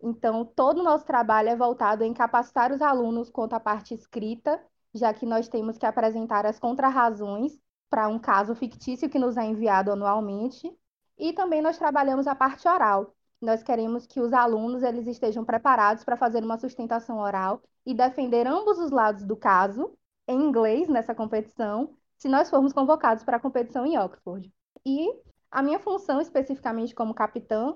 Então, 0.00 0.44
todo 0.44 0.80
o 0.80 0.84
nosso 0.84 1.04
trabalho 1.04 1.48
é 1.48 1.56
voltado 1.56 2.04
em 2.04 2.14
capacitar 2.14 2.72
os 2.72 2.80
alunos 2.80 3.28
quanto 3.30 3.54
à 3.54 3.60
parte 3.60 3.94
escrita, 3.94 4.60
já 4.94 5.12
que 5.12 5.26
nós 5.26 5.48
temos 5.48 5.76
que 5.76 5.84
apresentar 5.84 6.46
as 6.46 6.58
contrarrazões 6.58 7.58
para 7.90 8.08
um 8.08 8.18
caso 8.18 8.54
fictício 8.54 9.10
que 9.10 9.18
nos 9.18 9.36
é 9.36 9.44
enviado 9.44 9.90
anualmente, 9.90 10.72
e 11.18 11.32
também 11.32 11.60
nós 11.60 11.76
trabalhamos 11.76 12.26
a 12.26 12.34
parte 12.34 12.68
oral. 12.68 13.14
Nós 13.40 13.62
queremos 13.62 14.06
que 14.06 14.20
os 14.20 14.32
alunos 14.32 14.82
eles 14.82 15.06
estejam 15.06 15.44
preparados 15.44 16.04
para 16.04 16.16
fazer 16.16 16.44
uma 16.44 16.58
sustentação 16.58 17.18
oral 17.18 17.62
e 17.84 17.92
defender 17.94 18.46
ambos 18.46 18.78
os 18.78 18.90
lados 18.90 19.24
do 19.24 19.36
caso 19.36 19.92
em 20.28 20.40
inglês 20.40 20.88
nessa 20.88 21.14
competição, 21.14 21.96
se 22.16 22.28
nós 22.28 22.50
formos 22.50 22.72
convocados 22.72 23.24
para 23.24 23.38
a 23.38 23.40
competição 23.40 23.86
em 23.86 23.98
Oxford. 23.98 24.52
E 24.86 25.08
a 25.50 25.62
minha 25.62 25.78
função 25.80 26.20
especificamente 26.20 26.94
como 26.94 27.14
capitã 27.14 27.74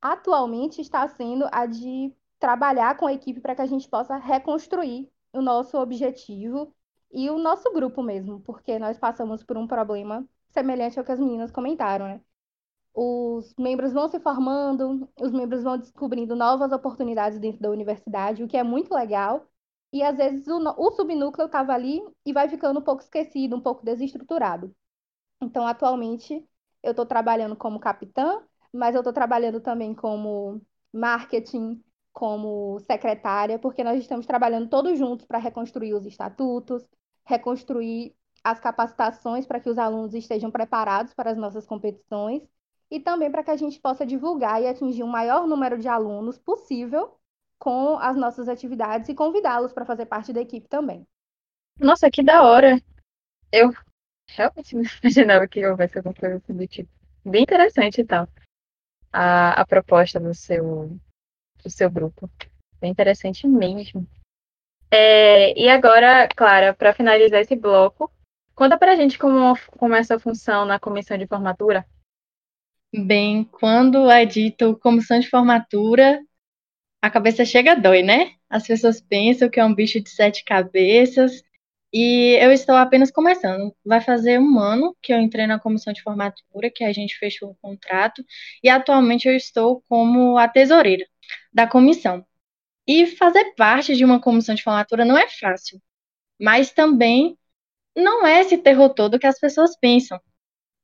atualmente 0.00 0.80
está 0.80 1.06
sendo 1.08 1.46
a 1.52 1.66
de 1.66 2.12
trabalhar 2.38 2.96
com 2.96 3.06
a 3.06 3.12
equipe 3.12 3.40
para 3.40 3.54
que 3.54 3.62
a 3.62 3.66
gente 3.66 3.88
possa 3.88 4.16
reconstruir 4.16 5.10
o 5.32 5.42
nosso 5.42 5.76
objetivo 5.78 6.74
e 7.12 7.30
o 7.30 7.38
nosso 7.38 7.72
grupo 7.72 8.02
mesmo, 8.02 8.40
porque 8.40 8.78
nós 8.78 8.98
passamos 8.98 9.42
por 9.42 9.56
um 9.56 9.66
problema 9.66 10.26
semelhante 10.50 10.98
ao 10.98 11.04
que 11.04 11.12
as 11.12 11.18
meninas 11.18 11.50
comentaram, 11.50 12.06
né? 12.06 12.20
Os 12.94 13.54
membros 13.58 13.92
vão 13.92 14.08
se 14.08 14.18
formando, 14.20 15.08
os 15.20 15.30
membros 15.32 15.62
vão 15.62 15.78
descobrindo 15.78 16.34
novas 16.34 16.72
oportunidades 16.72 17.38
dentro 17.38 17.60
da 17.60 17.70
universidade, 17.70 18.42
o 18.42 18.48
que 18.48 18.56
é 18.56 18.62
muito 18.62 18.92
legal. 18.94 19.46
E 19.92 20.02
às 20.02 20.16
vezes 20.18 20.46
o, 20.48 20.58
o 20.76 20.90
subnúcleo 20.92 21.46
estava 21.46 21.72
ali 21.72 22.00
e 22.24 22.32
vai 22.32 22.48
ficando 22.48 22.80
um 22.80 22.82
pouco 22.82 23.02
esquecido, 23.02 23.56
um 23.56 23.60
pouco 23.60 23.84
desestruturado. 23.84 24.74
Então, 25.40 25.66
atualmente, 25.66 26.46
eu 26.82 26.92
estou 26.92 27.06
trabalhando 27.06 27.56
como 27.56 27.80
capitã, 27.80 28.42
mas 28.72 28.94
eu 28.94 29.00
estou 29.00 29.12
trabalhando 29.12 29.60
também 29.60 29.94
como 29.94 30.60
marketing, 30.92 31.82
como 32.12 32.78
secretária, 32.80 33.58
porque 33.58 33.84
nós 33.84 33.98
estamos 34.00 34.26
trabalhando 34.26 34.68
todos 34.68 34.98
juntos 34.98 35.26
para 35.26 35.38
reconstruir 35.38 35.94
os 35.94 36.06
estatutos, 36.06 36.86
reconstruir 37.26 38.14
as 38.42 38.60
capacitações 38.60 39.46
para 39.46 39.60
que 39.60 39.68
os 39.70 39.78
alunos 39.78 40.14
estejam 40.14 40.50
preparados 40.50 41.14
para 41.14 41.30
as 41.30 41.36
nossas 41.38 41.66
competições 41.66 42.42
e 42.90 43.00
também 43.00 43.30
para 43.30 43.42
que 43.44 43.50
a 43.50 43.56
gente 43.56 43.80
possa 43.80 44.06
divulgar 44.06 44.62
e 44.62 44.66
atingir 44.66 45.02
o 45.02 45.06
maior 45.08 45.46
número 45.46 45.78
de 45.78 45.88
alunos 45.88 46.38
possível 46.38 47.17
com 47.58 47.98
as 47.98 48.16
nossas 48.16 48.48
atividades 48.48 49.08
e 49.08 49.14
convidá-los 49.14 49.72
para 49.72 49.84
fazer 49.84 50.06
parte 50.06 50.32
da 50.32 50.40
equipe 50.40 50.68
também. 50.68 51.06
Nossa, 51.78 52.10
que 52.10 52.22
da 52.22 52.42
hora! 52.42 52.80
Eu 53.52 53.72
realmente 54.28 54.74
não 54.76 54.82
imaginava 55.02 55.48
que 55.48 55.66
houvesse 55.66 55.98
alguma 55.98 56.14
coisa 56.14 56.36
assim 56.36 56.54
do 56.54 56.66
tipo. 56.66 56.90
Bem 57.24 57.42
interessante 57.42 58.00
e 58.00 58.04
tal. 58.04 58.28
A, 59.12 59.60
a 59.60 59.66
proposta 59.66 60.20
do 60.20 60.34
seu, 60.34 60.98
do 61.62 61.70
seu 61.70 61.90
grupo. 61.90 62.30
Bem 62.80 62.90
interessante 62.90 63.46
mesmo. 63.46 64.06
É, 64.90 65.58
e 65.58 65.68
agora, 65.68 66.28
Clara, 66.28 66.72
para 66.72 66.94
finalizar 66.94 67.40
esse 67.40 67.54
bloco, 67.54 68.10
conta 68.54 68.78
para 68.78 68.92
a 68.92 68.96
gente 68.96 69.18
como, 69.18 69.54
como 69.76 69.94
é 69.94 69.98
essa 69.98 70.18
função 70.18 70.64
na 70.64 70.78
comissão 70.78 71.18
de 71.18 71.26
formatura. 71.26 71.86
Bem, 72.94 73.44
quando 73.44 74.10
é 74.10 74.24
dito 74.24 74.78
comissão 74.78 75.20
de 75.20 75.28
formatura, 75.28 76.24
a 77.00 77.10
cabeça 77.10 77.44
chega 77.44 77.72
a 77.72 77.74
dói, 77.74 78.02
né? 78.02 78.32
As 78.50 78.66
pessoas 78.66 79.00
pensam 79.00 79.48
que 79.48 79.60
é 79.60 79.64
um 79.64 79.74
bicho 79.74 80.00
de 80.00 80.10
sete 80.10 80.44
cabeças 80.44 81.42
e 81.92 82.36
eu 82.40 82.52
estou 82.52 82.76
apenas 82.76 83.10
começando. 83.10 83.74
Vai 83.84 84.00
fazer 84.00 84.38
um 84.40 84.58
ano 84.58 84.96
que 85.02 85.12
eu 85.12 85.20
entrei 85.20 85.46
na 85.46 85.58
comissão 85.58 85.92
de 85.92 86.02
formatura, 86.02 86.70
que 86.70 86.84
a 86.84 86.92
gente 86.92 87.16
fechou 87.18 87.50
o 87.50 87.56
contrato, 87.62 88.24
e 88.62 88.68
atualmente 88.68 89.28
eu 89.28 89.34
estou 89.36 89.82
como 89.88 90.36
a 90.38 90.48
tesoureira 90.48 91.06
da 91.52 91.66
comissão. 91.66 92.24
E 92.86 93.06
fazer 93.06 93.54
parte 93.56 93.96
de 93.96 94.04
uma 94.04 94.20
comissão 94.20 94.54
de 94.54 94.62
formatura 94.62 95.04
não 95.04 95.16
é 95.18 95.28
fácil, 95.28 95.80
mas 96.40 96.72
também 96.72 97.38
não 97.96 98.26
é 98.26 98.40
esse 98.40 98.58
terror 98.58 98.90
todo 98.94 99.18
que 99.18 99.26
as 99.26 99.38
pessoas 99.40 99.76
pensam. 99.78 100.20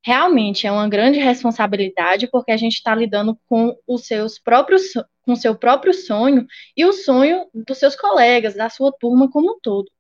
Realmente 0.05 0.67
é 0.67 0.73
uma 0.73 0.89
grande 0.89 1.19
responsabilidade 1.19 2.29
porque 2.29 2.53
a 2.53 2.57
gente 2.57 2.75
está 2.75 2.95
lidando 2.95 3.39
com 3.47 3.77
os 3.87 4.07
seus 4.07 4.39
próprios 4.39 4.93
com 5.25 5.37
seu 5.37 5.57
próprio 5.57 5.95
sonho 5.95 6.47
e 6.77 6.85
o 6.85 6.93
sonho 6.93 7.49
dos 7.55 7.79
seus 7.79 7.97
colegas, 7.97 8.55
da 8.55 8.69
sua 8.69 8.93
turma 8.93 9.31
como 9.31 9.53
um 9.53 9.61
todo. 9.61 9.91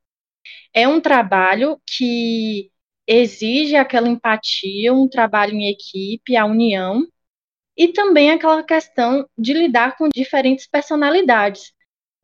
É 0.74 0.86
um 0.88 1.00
trabalho 1.00 1.80
que 1.86 2.70
exige 3.06 3.76
aquela 3.76 4.08
empatia, 4.08 4.92
um 4.94 5.08
trabalho 5.08 5.54
em 5.54 5.70
equipe, 5.70 6.36
a 6.36 6.46
união, 6.46 7.06
e 7.76 7.88
também 7.88 8.30
aquela 8.30 8.62
questão 8.62 9.28
de 9.38 9.52
lidar 9.52 9.96
com 9.96 10.08
diferentes 10.08 10.66
personalidades 10.66 11.74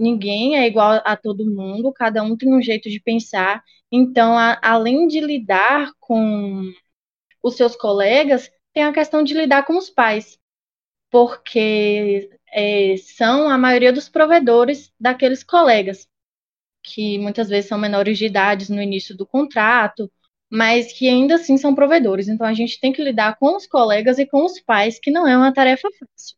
ninguém 0.00 0.56
é 0.58 0.66
igual 0.66 1.02
a 1.04 1.14
todo 1.16 1.44
mundo, 1.44 1.92
cada 1.92 2.22
um 2.22 2.36
tem 2.36 2.52
um 2.52 2.62
jeito 2.62 2.88
de 2.88 2.98
pensar. 3.00 3.62
Então, 3.92 4.36
a, 4.36 4.58
além 4.62 5.06
de 5.06 5.20
lidar 5.20 5.92
com 6.00 6.72
os 7.42 7.56
seus 7.56 7.76
colegas, 7.76 8.50
tem 8.72 8.84
a 8.84 8.92
questão 8.92 9.22
de 9.22 9.34
lidar 9.34 9.64
com 9.66 9.76
os 9.76 9.90
pais, 9.90 10.38
porque 11.10 12.30
é, 12.52 12.96
são 12.98 13.48
a 13.48 13.58
maioria 13.58 13.92
dos 13.92 14.08
provedores 14.08 14.92
daqueles 14.98 15.42
colegas, 15.42 16.08
que 16.82 17.18
muitas 17.18 17.48
vezes 17.48 17.68
são 17.68 17.78
menores 17.78 18.18
de 18.18 18.26
idade 18.26 18.72
no 18.72 18.82
início 18.82 19.16
do 19.16 19.26
contrato, 19.26 20.10
mas 20.50 20.92
que 20.92 21.08
ainda 21.08 21.36
assim 21.36 21.56
são 21.56 21.74
provedores. 21.74 22.28
Então, 22.28 22.46
a 22.46 22.54
gente 22.54 22.80
tem 22.80 22.92
que 22.92 23.02
lidar 23.02 23.38
com 23.38 23.56
os 23.56 23.66
colegas 23.66 24.18
e 24.18 24.26
com 24.26 24.44
os 24.44 24.60
pais, 24.60 24.98
que 24.98 25.10
não 25.10 25.26
é 25.26 25.36
uma 25.36 25.52
tarefa 25.54 25.88
fácil. 25.92 26.36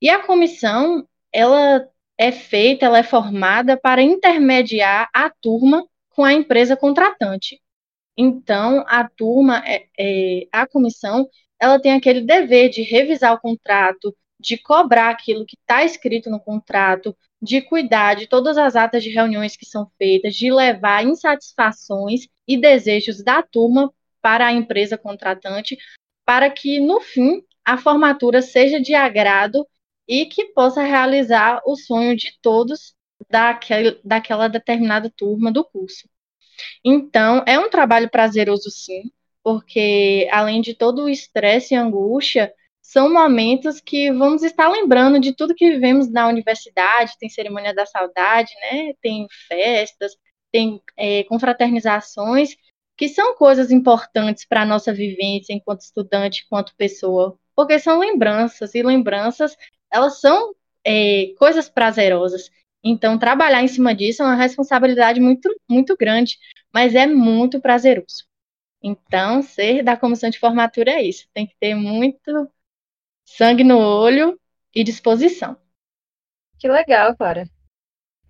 E 0.00 0.08
a 0.10 0.22
comissão, 0.24 1.06
ela 1.32 1.88
é 2.18 2.32
feita, 2.32 2.86
ela 2.86 2.98
é 2.98 3.02
formada 3.02 3.76
para 3.76 4.02
intermediar 4.02 5.08
a 5.14 5.30
turma 5.30 5.86
com 6.10 6.24
a 6.24 6.32
empresa 6.32 6.76
contratante. 6.76 7.60
Então, 8.16 8.84
a 8.88 9.08
turma, 9.08 9.62
é, 9.66 9.86
é, 9.98 10.48
a 10.50 10.66
comissão, 10.66 11.28
ela 11.60 11.80
tem 11.80 11.92
aquele 11.92 12.20
dever 12.20 12.68
de 12.68 12.82
revisar 12.82 13.34
o 13.34 13.40
contrato, 13.40 14.14
de 14.38 14.58
cobrar 14.58 15.10
aquilo 15.10 15.46
que 15.46 15.56
está 15.56 15.84
escrito 15.84 16.30
no 16.30 16.40
contrato, 16.40 17.16
de 17.40 17.62
cuidar 17.62 18.14
de 18.14 18.26
todas 18.26 18.58
as 18.58 18.76
atas 18.76 19.02
de 19.02 19.10
reuniões 19.10 19.56
que 19.56 19.66
são 19.66 19.90
feitas, 19.98 20.34
de 20.34 20.52
levar 20.52 21.04
insatisfações 21.04 22.28
e 22.46 22.56
desejos 22.56 23.22
da 23.22 23.42
turma 23.42 23.92
para 24.20 24.46
a 24.46 24.52
empresa 24.52 24.98
contratante, 24.98 25.78
para 26.24 26.50
que, 26.50 26.80
no 26.80 27.00
fim, 27.00 27.42
a 27.64 27.76
formatura 27.78 28.42
seja 28.42 28.80
de 28.80 28.94
agrado 28.94 29.66
e 30.08 30.26
que 30.26 30.46
possa 30.46 30.82
realizar 30.82 31.60
o 31.66 31.76
sonho 31.76 32.16
de 32.16 32.38
todos 32.40 32.94
daquele, 33.28 34.00
daquela 34.04 34.48
determinada 34.48 35.10
turma 35.14 35.50
do 35.50 35.64
curso. 35.64 36.08
Então, 36.84 37.42
é 37.46 37.58
um 37.58 37.68
trabalho 37.68 38.10
prazeroso, 38.10 38.70
sim, 38.70 39.10
porque 39.46 40.26
além 40.32 40.60
de 40.60 40.74
todo 40.74 41.04
o 41.04 41.08
estresse 41.08 41.72
e 41.72 41.76
angústia, 41.76 42.52
são 42.82 43.12
momentos 43.12 43.80
que 43.80 44.10
vamos 44.10 44.42
estar 44.42 44.68
lembrando 44.68 45.20
de 45.20 45.32
tudo 45.36 45.54
que 45.54 45.70
vivemos 45.70 46.10
na 46.10 46.26
universidade, 46.26 47.16
tem 47.16 47.28
cerimônia 47.28 47.72
da 47.72 47.86
saudade, 47.86 48.52
né? 48.56 48.94
Tem 49.00 49.24
festas, 49.46 50.16
tem 50.50 50.82
é, 50.96 51.22
confraternizações, 51.22 52.56
que 52.96 53.08
são 53.08 53.36
coisas 53.36 53.70
importantes 53.70 54.44
para 54.44 54.62
a 54.62 54.66
nossa 54.66 54.92
vivência 54.92 55.52
enquanto 55.52 55.82
estudante, 55.82 56.42
enquanto 56.44 56.74
pessoa, 56.76 57.38
porque 57.54 57.78
são 57.78 58.00
lembranças, 58.00 58.74
e 58.74 58.82
lembranças 58.82 59.56
elas 59.92 60.20
são 60.20 60.56
é, 60.84 61.28
coisas 61.38 61.68
prazerosas. 61.68 62.50
Então, 62.82 63.16
trabalhar 63.16 63.62
em 63.62 63.68
cima 63.68 63.94
disso 63.94 64.24
é 64.24 64.26
uma 64.26 64.34
responsabilidade 64.34 65.20
muito, 65.20 65.48
muito 65.70 65.96
grande, 65.96 66.36
mas 66.74 66.96
é 66.96 67.06
muito 67.06 67.60
prazeroso. 67.60 68.26
Então, 68.82 69.42
ser 69.42 69.82
da 69.82 69.96
comissão 69.96 70.30
de 70.30 70.38
formatura 70.38 70.92
é 70.92 71.02
isso. 71.02 71.28
Tem 71.32 71.46
que 71.46 71.56
ter 71.56 71.74
muito 71.74 72.50
sangue 73.24 73.64
no 73.64 73.78
olho 73.78 74.38
e 74.74 74.84
disposição. 74.84 75.56
Que 76.58 76.68
legal, 76.68 77.16
Clara. 77.16 77.48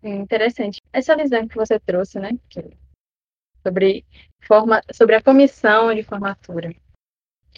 Interessante. 0.02 0.80
Essa 0.92 1.16
visão 1.16 1.46
que 1.46 1.56
você 1.56 1.78
trouxe, 1.78 2.18
né? 2.18 2.30
Sobre, 3.62 4.04
forma, 4.40 4.80
sobre 4.92 5.16
a 5.16 5.22
comissão 5.22 5.94
de 5.94 6.02
formatura. 6.02 6.74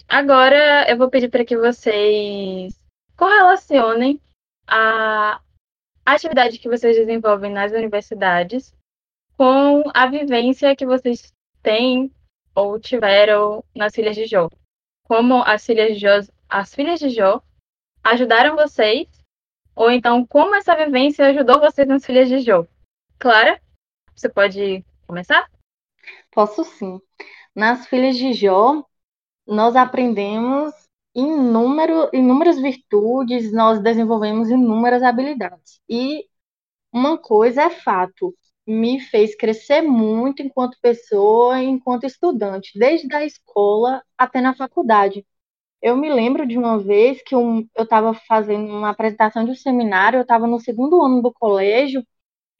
Agora 0.09 0.89
eu 0.89 0.97
vou 0.97 1.11
pedir 1.11 1.29
para 1.29 1.45
que 1.45 1.57
vocês 1.57 2.75
correlacionem 3.17 4.21
a 4.67 5.41
atividade 6.05 6.59
que 6.59 6.69
vocês 6.69 6.97
desenvolvem 6.97 7.53
nas 7.53 7.73
universidades 7.73 8.75
com 9.37 9.83
a 9.95 10.07
vivência 10.07 10.77
que 10.77 10.87
vocês 10.87 11.33
têm 11.63 12.13
ou 12.59 12.81
tiveram 12.81 13.65
nas 13.73 13.95
filhas 13.95 14.17
de 14.17 14.27
Jó. 14.27 14.51
Como 15.05 15.45
as 15.45 15.65
filhas 15.65 15.95
de 15.95 16.01
Jó, 16.01 16.33
as 16.49 16.75
filhas 16.75 16.99
de 16.99 17.09
Jó 17.09 17.41
ajudaram 18.03 18.57
vocês, 18.57 19.07
ou 19.77 19.89
então 19.93 20.27
como 20.27 20.57
essa 20.57 20.75
vivência 20.75 21.27
ajudou 21.27 21.61
vocês 21.61 21.87
nas 21.87 22.05
filhas 22.05 22.29
de 22.29 22.41
Jó. 22.41 22.67
Clara, 23.17 23.63
você 24.13 24.29
pode 24.29 24.85
começar? 25.07 25.49
Posso 26.33 26.65
sim. 26.65 27.01
Nas 27.55 27.87
filhas 27.87 28.17
de 28.17 28.33
Jó, 28.33 28.85
nós 29.47 29.77
aprendemos 29.77 30.75
inúmero, 31.15 32.11
inúmeras 32.13 32.61
virtudes, 32.61 33.53
nós 33.53 33.81
desenvolvemos 33.81 34.51
inúmeras 34.51 35.05
habilidades. 35.05 35.81
E 35.89 36.29
uma 36.93 37.17
coisa 37.17 37.63
é 37.63 37.71
fato, 37.71 38.37
me 38.69 39.01
fez 39.01 39.35
crescer 39.35 39.83
muito 39.83 40.43
enquanto 40.43 40.79
pessoa, 40.83 41.63
enquanto 41.63 42.05
estudante, 42.05 42.79
desde 42.79 43.13
a 43.15 43.25
escola 43.25 44.03
até 44.17 44.41
na 44.43 44.55
faculdade. 44.55 45.27
Eu 45.83 45.97
me 45.97 46.11
lembro 46.11 46.47
de 46.47 46.59
uma 46.59 46.79
vez 46.79 47.23
que 47.23 47.35
eu 47.35 47.67
estava 47.79 48.15
fazendo 48.15 48.67
uma 48.69 48.91
apresentação 48.91 49.45
de 49.45 49.53
um 49.53 49.55
seminário, 49.55 50.19
eu 50.19 50.23
estava 50.23 50.47
no 50.47 50.61
segundo 50.61 51.03
ano 51.03 51.23
do 51.23 51.33
colégio, 51.33 52.05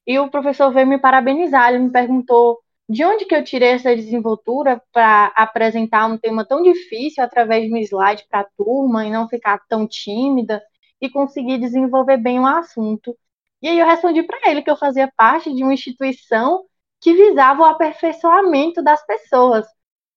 e 0.07 0.19
o 0.19 0.31
professor 0.31 0.73
veio 0.73 0.87
me 0.87 0.99
parabenizar. 0.99 1.71
Ele 1.71 1.81
me 1.85 1.93
perguntou 1.93 2.59
de 2.89 3.05
onde 3.05 3.27
que 3.27 3.35
eu 3.35 3.45
tirei 3.45 3.71
essa 3.71 3.95
desenvoltura 3.95 4.83
para 4.93 5.27
apresentar 5.37 6.07
um 6.07 6.19
tema 6.19 6.47
tão 6.47 6.63
difícil 6.63 7.23
através 7.23 7.67
de 7.67 7.75
um 7.75 7.77
slide 7.79 8.27
para 8.31 8.41
a 8.41 8.49
turma 8.57 9.07
e 9.07 9.11
não 9.11 9.29
ficar 9.29 9.61
tão 9.69 9.87
tímida 9.87 10.63
e 11.01 11.11
conseguir 11.11 11.59
desenvolver 11.59 12.17
bem 12.17 12.41
o 12.41 12.47
assunto. 12.47 13.17
E 13.63 13.69
aí 13.69 13.79
eu 13.79 13.87
respondi 13.87 14.23
para 14.23 14.51
ele 14.51 14.63
que 14.63 14.71
eu 14.71 14.77
fazia 14.77 15.11
parte 15.17 15.53
de 15.55 15.63
uma 15.65 15.75
instituição 15.75 16.65
que 17.01 17.15
visava 17.15 17.63
o 17.63 17.65
aperfeiçoamento 17.65 18.83
das 18.83 19.05
pessoas, 19.07 19.67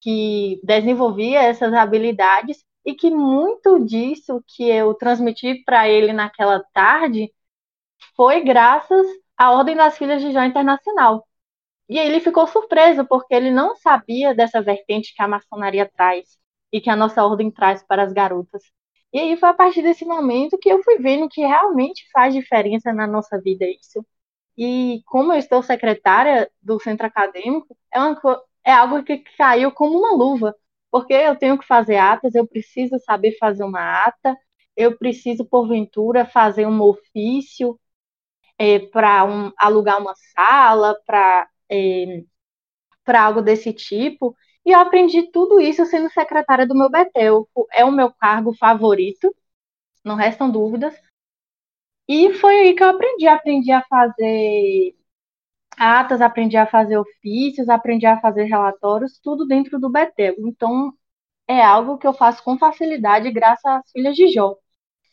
que 0.02 0.60
desenvolvia 0.64 1.42
essas 1.42 1.74
habilidades 1.74 2.64
e 2.86 2.94
que 2.96 3.12
muito 3.12 3.80
disso 3.86 4.44
que 4.48 4.64
eu 4.70 4.94
transmiti 4.96 5.64
para 5.64 5.88
ele 5.88 6.14
naquela 6.14 6.64
tarde 6.74 7.32
foi 8.16 8.42
graças 8.44 9.06
à 9.38 9.52
Ordem 9.52 9.76
das 9.76 9.98
Filhas 9.98 10.22
de 10.22 10.32
Jó 10.32 10.44
Internacional. 10.44 11.28
E 11.90 12.00
aí 12.00 12.08
ele 12.08 12.20
ficou 12.22 12.48
surpreso, 12.48 13.06
porque 13.06 13.34
ele 13.36 13.52
não 13.52 13.76
sabia 13.76 14.34
dessa 14.36 14.62
vertente 14.62 15.14
que 15.16 15.22
a 15.22 15.28
maçonaria 15.28 15.90
traz 15.90 16.38
e 16.72 16.82
que 16.82 16.90
a 16.90 16.96
nossa 16.96 17.24
ordem 17.26 17.52
traz 17.52 17.84
para 17.84 18.04
as 18.04 18.14
garotas. 18.14 18.64
E 19.14 19.20
aí 19.20 19.38
foi 19.38 19.50
a 19.50 19.54
partir 19.54 19.82
desse 19.82 20.06
momento 20.06 20.58
que 20.58 20.70
eu 20.70 20.82
fui 20.84 20.98
vendo 21.00 21.28
que 21.30 21.42
realmente 21.42 22.06
faz 22.14 22.34
diferença 22.34 22.94
na 22.94 23.06
nossa 23.08 23.40
vida 23.42 23.66
isso. 23.66 24.06
E 24.58 25.02
como 25.08 25.34
eu 25.34 25.40
estou 25.40 25.64
secretária 25.64 26.50
do 26.62 26.80
centro 26.80 27.08
acadêmico, 27.08 27.78
é, 27.94 28.00
uma, 28.00 28.22
é 28.66 28.74
algo 28.74 29.04
que 29.04 29.20
caiu 29.38 29.72
como 29.72 29.98
uma 30.00 30.16
luva, 30.16 30.56
porque 30.92 31.14
eu 31.14 31.38
tenho 31.38 31.58
que 31.58 31.66
fazer 31.68 31.98
atas, 31.98 32.36
eu 32.36 32.48
preciso 32.48 32.98
saber 33.00 33.38
fazer 33.40 33.64
uma 33.64 34.04
ata, 34.06 34.38
eu 34.78 34.98
preciso, 34.98 35.46
porventura, 35.46 36.26
fazer 36.26 36.68
um 36.68 36.82
ofício 36.82 37.80
é, 38.58 38.80
para 38.80 39.26
um, 39.26 39.52
alugar 39.58 40.00
uma 40.02 40.14
sala, 40.36 40.96
para 41.06 41.50
é, 41.72 42.24
algo 43.18 43.42
desse 43.42 43.74
tipo. 43.74 44.36
E 44.66 44.72
eu 44.72 44.80
aprendi 44.80 45.24
tudo 45.32 45.60
isso 45.60 45.86
sendo 45.86 46.10
secretária 46.12 46.68
do 46.68 46.76
meu 46.76 46.90
Betel. 46.90 47.48
É 47.72 47.84
o 47.86 47.92
meu 47.92 48.12
cargo 48.12 48.54
favorito, 48.54 49.34
não 50.04 50.16
restam 50.16 50.50
dúvidas. 50.50 50.96
E 52.08 52.34
foi 52.34 52.56
aí 52.60 52.76
que 52.76 52.84
eu 52.84 52.90
aprendi. 52.90 53.28
Aprendi 53.28 53.72
a 53.72 53.84
fazer 53.84 54.96
atas, 55.78 56.22
aprendi 56.22 56.58
a 56.58 56.68
fazer 56.68 56.98
ofícios, 56.98 57.70
aprendi 57.70 58.06
a 58.06 58.20
fazer 58.20 58.44
relatórios, 58.46 59.20
tudo 59.24 59.46
dentro 59.48 59.80
do 59.80 59.90
Betel. 59.90 60.36
Então, 60.40 60.94
é 61.48 61.62
algo 61.64 61.98
que 61.98 62.08
eu 62.08 62.14
faço 62.14 62.44
com 62.44 62.58
facilidade 62.58 63.32
graças 63.32 63.66
às 63.66 63.92
filhas 63.92 64.16
de 64.16 64.28
Jó. 64.30 64.56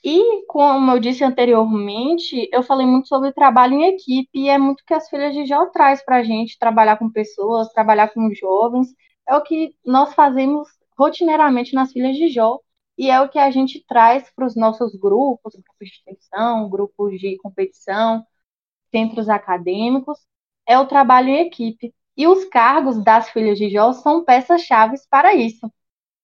E, 0.04 0.44
como 0.46 0.92
eu 0.92 1.00
disse 1.00 1.24
anteriormente, 1.24 2.48
eu 2.52 2.62
falei 2.62 2.86
muito 2.86 3.08
sobre 3.08 3.32
trabalho 3.32 3.74
em 3.74 3.88
equipe, 3.88 4.38
e 4.38 4.48
é 4.48 4.58
muito 4.58 4.84
que 4.86 4.94
as 4.94 5.08
filhas 5.08 5.34
de 5.34 5.44
Jó 5.46 5.66
traz 5.66 6.04
para 6.04 6.18
a 6.18 6.22
gente, 6.22 6.58
trabalhar 6.58 6.98
com 6.98 7.10
pessoas, 7.10 7.72
trabalhar 7.72 8.08
com 8.14 8.32
jovens, 8.32 8.88
é 9.28 9.36
o 9.36 9.42
que 9.42 9.76
nós 9.84 10.14
fazemos 10.14 10.68
rotineiramente 10.98 11.74
nas 11.74 11.92
filhas 11.92 12.16
de 12.16 12.28
Jó, 12.28 12.60
e 12.96 13.10
é 13.10 13.20
o 13.20 13.28
que 13.28 13.38
a 13.38 13.50
gente 13.50 13.84
traz 13.86 14.30
para 14.34 14.46
os 14.46 14.56
nossos 14.56 14.94
grupos, 14.96 15.54
grupos 15.54 15.88
de 15.88 15.94
extensão, 15.94 16.68
grupos 16.68 17.18
de 17.20 17.36
competição, 17.38 18.26
centros 18.90 19.28
acadêmicos, 19.28 20.18
é 20.66 20.78
o 20.78 20.86
trabalho 20.86 21.28
em 21.28 21.46
equipe. 21.46 21.94
E 22.16 22.26
os 22.26 22.44
cargos 22.46 23.02
das 23.04 23.30
filhas 23.30 23.58
de 23.58 23.70
Jó 23.70 23.92
são 23.92 24.24
peças-chave 24.24 24.96
para 25.08 25.34
isso. 25.34 25.72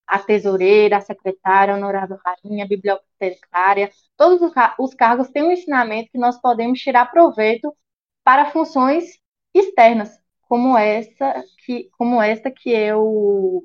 A 0.07 0.19
tesoureira, 0.19 0.99
a 0.99 1.01
secretária, 1.01 1.75
a 1.75 1.77
honorável 1.77 2.19
rainha, 2.25 2.65
a 2.65 2.69
bibliotecária, 2.69 3.91
todos 4.17 4.41
os 4.79 4.95
cargos 4.95 5.31
têm 5.31 5.45
um 5.45 5.53
ensinamento 5.53 6.11
que 6.11 6.19
nós 6.19 6.41
podemos 6.41 6.81
tirar 6.81 7.11
proveito 7.11 7.75
para 8.25 8.51
funções 8.51 9.05
externas, 9.55 10.19
como 10.49 10.77
essa 10.77 11.43
que, 11.65 11.91
como 11.97 12.23
esta 12.23 12.51
que 12.51 12.71
eu 12.71 13.65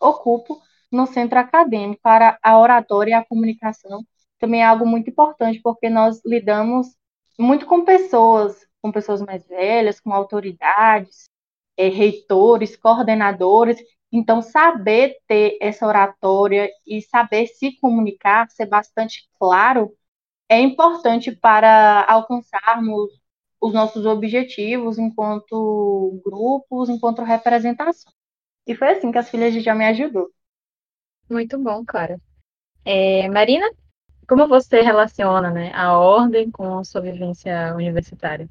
ocupo 0.00 0.60
no 0.90 1.06
centro 1.06 1.38
acadêmico 1.38 2.00
para 2.02 2.38
a 2.42 2.58
oratória 2.58 3.12
e 3.12 3.14
a 3.14 3.24
comunicação. 3.24 4.04
Também 4.38 4.62
é 4.62 4.64
algo 4.66 4.86
muito 4.86 5.10
importante, 5.10 5.60
porque 5.62 5.88
nós 5.90 6.20
lidamos 6.24 6.88
muito 7.38 7.66
com 7.66 7.84
pessoas, 7.84 8.66
com 8.82 8.90
pessoas 8.92 9.22
mais 9.22 9.46
velhas, 9.46 10.00
com 10.00 10.12
autoridades, 10.12 11.28
é, 11.76 11.88
reitores, 11.88 12.76
coordenadores. 12.76 13.78
Então, 14.12 14.42
saber 14.42 15.18
ter 15.26 15.58
essa 15.60 15.86
oratória 15.86 16.70
e 16.86 17.00
saber 17.02 17.46
se 17.46 17.78
comunicar, 17.80 18.50
ser 18.50 18.66
bastante 18.66 19.28
claro, 19.38 19.94
é 20.48 20.60
importante 20.60 21.32
para 21.32 22.04
alcançarmos 22.08 23.19
os 23.60 23.72
nossos 23.72 24.06
objetivos 24.06 24.98
enquanto 24.98 26.20
grupos, 26.24 26.88
enquanto 26.88 27.22
representação. 27.22 28.12
E 28.66 28.74
foi 28.74 28.90
assim 28.90 29.12
que 29.12 29.18
as 29.18 29.28
filhas 29.28 29.52
de 29.52 29.60
Jó 29.60 29.74
me 29.74 29.84
ajudou. 29.86 30.30
Muito 31.28 31.58
bom, 31.58 31.84
Clara. 31.84 32.18
É, 32.84 33.28
Marina, 33.28 33.70
como 34.28 34.48
você 34.48 34.80
relaciona 34.80 35.50
né, 35.50 35.72
a 35.74 35.98
ordem 35.98 36.50
com 36.50 36.78
a 36.78 36.84
sua 36.84 37.00
vivência 37.00 37.74
universitária? 37.74 38.48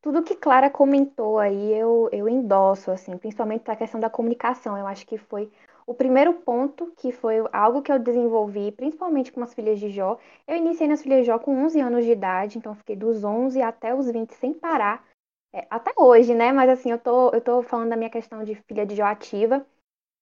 Tudo 0.00 0.22
que 0.22 0.34
Clara 0.34 0.68
comentou 0.68 1.38
aí, 1.38 1.72
eu, 1.74 2.08
eu 2.10 2.28
endosso, 2.28 2.90
assim, 2.90 3.16
principalmente 3.16 3.70
a 3.70 3.76
questão 3.76 4.00
da 4.00 4.10
comunicação. 4.10 4.76
Eu 4.76 4.86
acho 4.86 5.06
que 5.06 5.16
foi 5.16 5.50
o 5.86 5.94
primeiro 5.94 6.34
ponto, 6.34 6.92
que 6.96 7.12
foi 7.12 7.36
algo 7.52 7.82
que 7.82 7.92
eu 7.92 7.98
desenvolvi, 7.98 8.72
principalmente 8.72 9.32
com 9.32 9.42
as 9.42 9.54
filhas 9.54 9.78
de 9.78 9.90
Jó, 9.90 10.18
eu 10.46 10.56
iniciei 10.56 10.88
nas 10.88 11.02
filhas 11.02 11.20
de 11.20 11.26
Jó 11.26 11.38
com 11.38 11.64
11 11.64 11.80
anos 11.80 12.04
de 12.04 12.12
idade, 12.12 12.58
então 12.58 12.74
fiquei 12.74 12.96
dos 12.96 13.24
11 13.24 13.60
até 13.60 13.94
os 13.94 14.10
20 14.10 14.32
sem 14.34 14.52
parar, 14.52 15.04
é, 15.52 15.66
até 15.68 15.92
hoje, 15.96 16.34
né? 16.34 16.50
Mas 16.52 16.70
assim, 16.70 16.90
eu 16.90 16.98
tô, 16.98 17.30
eu 17.30 17.40
tô 17.40 17.62
falando 17.62 17.90
da 17.90 17.96
minha 17.96 18.10
questão 18.10 18.42
de 18.42 18.54
filha 18.54 18.86
de 18.86 18.96
Jó 18.96 19.04
ativa. 19.04 19.66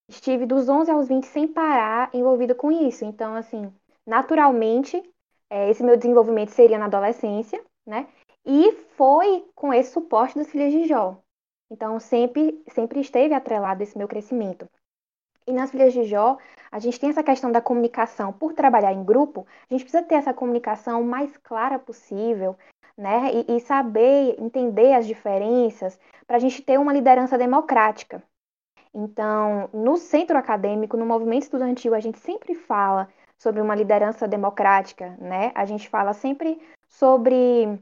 Estive 0.08 0.44
dos 0.44 0.68
11 0.68 0.90
aos 0.90 1.06
20 1.06 1.24
sem 1.24 1.46
parar 1.46 2.10
envolvida 2.12 2.54
com 2.54 2.70
isso. 2.72 3.04
Então, 3.04 3.34
assim, 3.34 3.72
naturalmente, 4.04 5.00
é, 5.48 5.70
esse 5.70 5.84
meu 5.84 5.96
desenvolvimento 5.96 6.50
seria 6.50 6.78
na 6.78 6.86
adolescência, 6.86 7.62
né? 7.86 8.08
E 8.44 8.72
foi 8.96 9.44
com 9.54 9.72
esse 9.72 9.92
suporte 9.92 10.36
das 10.36 10.50
filhas 10.50 10.72
de 10.72 10.86
Jó. 10.86 11.16
Então, 11.70 12.00
sempre, 12.00 12.60
sempre 12.68 13.00
esteve 13.00 13.34
atrelado 13.34 13.82
esse 13.82 13.96
meu 13.96 14.08
crescimento. 14.08 14.68
E 15.50 15.52
nas 15.52 15.72
filhas 15.72 15.92
de 15.92 16.04
Jó, 16.04 16.38
a 16.70 16.78
gente 16.78 17.00
tem 17.00 17.10
essa 17.10 17.24
questão 17.24 17.50
da 17.50 17.60
comunicação. 17.60 18.32
Por 18.32 18.52
trabalhar 18.52 18.92
em 18.92 19.02
grupo, 19.02 19.44
a 19.68 19.74
gente 19.74 19.82
precisa 19.82 20.00
ter 20.00 20.14
essa 20.14 20.32
comunicação 20.32 21.02
mais 21.02 21.36
clara 21.38 21.76
possível, 21.76 22.56
né? 22.96 23.32
E, 23.48 23.56
e 23.56 23.60
saber 23.60 24.36
entender 24.38 24.94
as 24.94 25.08
diferenças 25.08 25.98
para 26.24 26.36
a 26.36 26.38
gente 26.38 26.62
ter 26.62 26.78
uma 26.78 26.92
liderança 26.92 27.36
democrática. 27.36 28.22
Então, 28.94 29.68
no 29.72 29.96
centro 29.96 30.38
acadêmico, 30.38 30.96
no 30.96 31.04
movimento 31.04 31.42
estudantil, 31.42 31.96
a 31.96 32.00
gente 32.00 32.20
sempre 32.20 32.54
fala 32.54 33.08
sobre 33.36 33.60
uma 33.60 33.74
liderança 33.74 34.28
democrática, 34.28 35.16
né? 35.18 35.50
A 35.52 35.64
gente 35.64 35.88
fala 35.88 36.12
sempre 36.12 36.60
sobre 36.86 37.76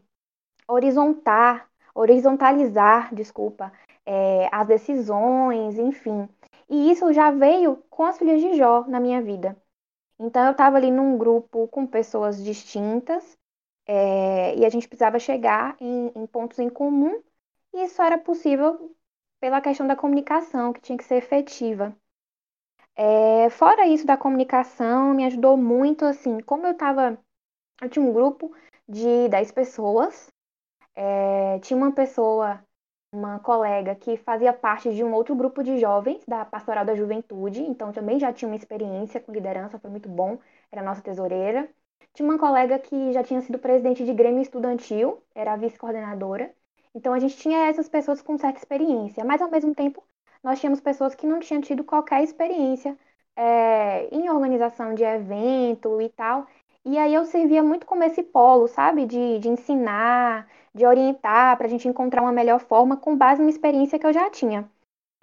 horizontar, 0.67 1.69
horizontalizar, 1.95 3.15
desculpa, 3.15 3.71
é, 4.07 4.49
as 4.51 4.67
decisões, 4.67 5.79
enfim. 5.79 6.27
E 6.69 6.91
isso 6.91 7.13
já 7.13 7.31
veio 7.31 7.77
com 7.91 8.05
as 8.05 8.19
filhas 8.19 8.41
de 8.41 8.55
Jó 8.55 8.85
na 8.87 9.01
minha 9.01 9.23
vida. 9.23 9.57
Então 10.19 10.45
eu 10.47 10.53
estava 10.53 10.77
ali 10.77 10.91
num 10.91 11.17
grupo 11.17 11.69
com 11.69 11.87
pessoas 11.87 12.43
distintas 12.43 13.39
é, 13.87 14.57
e 14.57 14.65
a 14.67 14.69
gente 14.69 14.89
precisava 14.89 15.19
chegar 15.19 15.77
em, 15.81 16.13
em, 16.15 16.27
pontos 16.27 16.59
em 16.59 16.69
comum 16.69 17.23
e 17.73 17.85
isso 17.85 18.03
era 18.03 18.19
possível 18.19 18.95
pela 19.41 19.61
questão 19.61 19.87
da 19.87 19.97
comunicação, 19.97 20.73
que 20.73 20.81
tinha 20.81 20.99
que 20.99 21.05
ser 21.05 21.17
efetiva. 21.17 21.97
É, 22.97 23.49
fora 23.51 23.87
isso 23.87 24.05
da 24.05 24.17
comunicação, 24.17 25.15
me 25.15 25.25
ajudou 25.25 25.57
muito, 25.57 26.05
assim, 26.05 26.41
como 26.41 26.67
eu 26.67 26.75
tava. 26.77 27.17
Eu 27.81 27.89
tinha 27.89 28.05
um 28.05 28.13
grupo 28.13 28.53
de 28.89 29.29
10 29.29 29.53
pessoas, 29.53 30.29
é, 30.97 31.61
tinha 31.61 31.77
uma 31.77 31.93
pessoa, 31.93 32.61
uma 33.13 33.39
colega, 33.41 33.95
que 33.95 34.17
fazia 34.19 34.53
parte 34.53 34.95
de 34.95 35.03
um 35.03 35.13
outro 35.15 35.35
grupo 35.35 35.63
de 35.63 35.79
jovens 35.79 36.23
da 36.27 36.45
Pastoral 36.45 36.85
da 36.85 36.95
Juventude, 36.95 37.63
então 37.63 37.93
também 37.93 38.19
já 38.21 38.33
tinha 38.33 38.49
uma 38.49 38.57
experiência 38.57 39.21
com 39.21 39.33
liderança, 39.33 39.79
foi 39.79 39.91
muito 39.91 40.09
bom, 40.09 40.39
era 40.71 40.83
nossa 40.83 41.01
tesoureira. 41.03 41.69
Tinha 42.15 42.29
uma 42.29 42.39
colega 42.39 42.79
que 42.79 43.13
já 43.13 43.23
tinha 43.23 43.41
sido 43.41 43.59
presidente 43.59 44.05
de 44.05 44.13
Grêmio 44.13 44.43
Estudantil, 44.43 45.23
era 45.35 45.57
vice-coordenadora. 45.57 46.53
Então 46.95 47.13
a 47.15 47.19
gente 47.19 47.37
tinha 47.37 47.69
essas 47.69 47.89
pessoas 47.89 48.21
com 48.23 48.37
certa 48.39 48.59
experiência, 48.59 49.25
mas 49.25 49.41
ao 49.41 49.51
mesmo 49.51 49.75
tempo 49.75 50.03
nós 50.43 50.61
tínhamos 50.61 50.81
pessoas 50.81 51.15
que 51.15 51.27
não 51.27 51.41
tinham 51.41 51.61
tido 51.61 51.85
qualquer 51.85 52.23
experiência 52.23 52.97
é, 53.37 54.09
em 54.15 54.29
organização 54.31 54.95
de 54.95 55.03
evento 55.05 56.01
e 56.01 56.09
tal. 56.11 56.47
E 56.85 56.97
aí 56.99 57.15
eu 57.15 57.25
servia 57.25 57.63
muito 57.63 57.87
como 57.87 58.03
esse 58.05 58.23
polo, 58.23 58.67
sabe? 58.69 59.05
De, 59.07 59.39
de 59.39 59.49
ensinar, 59.49 60.49
de 60.75 60.87
orientar, 60.87 61.57
para 61.57 61.67
a 61.67 61.71
gente 61.71 61.89
encontrar 61.89 62.23
uma 62.23 62.33
melhor 62.33 62.61
forma 62.61 62.97
com 62.97 63.17
base 63.17 63.41
numa 63.41 63.51
experiência 63.51 63.99
que 63.99 64.07
eu 64.07 64.13
já 64.13 64.31
tinha. 64.31 64.69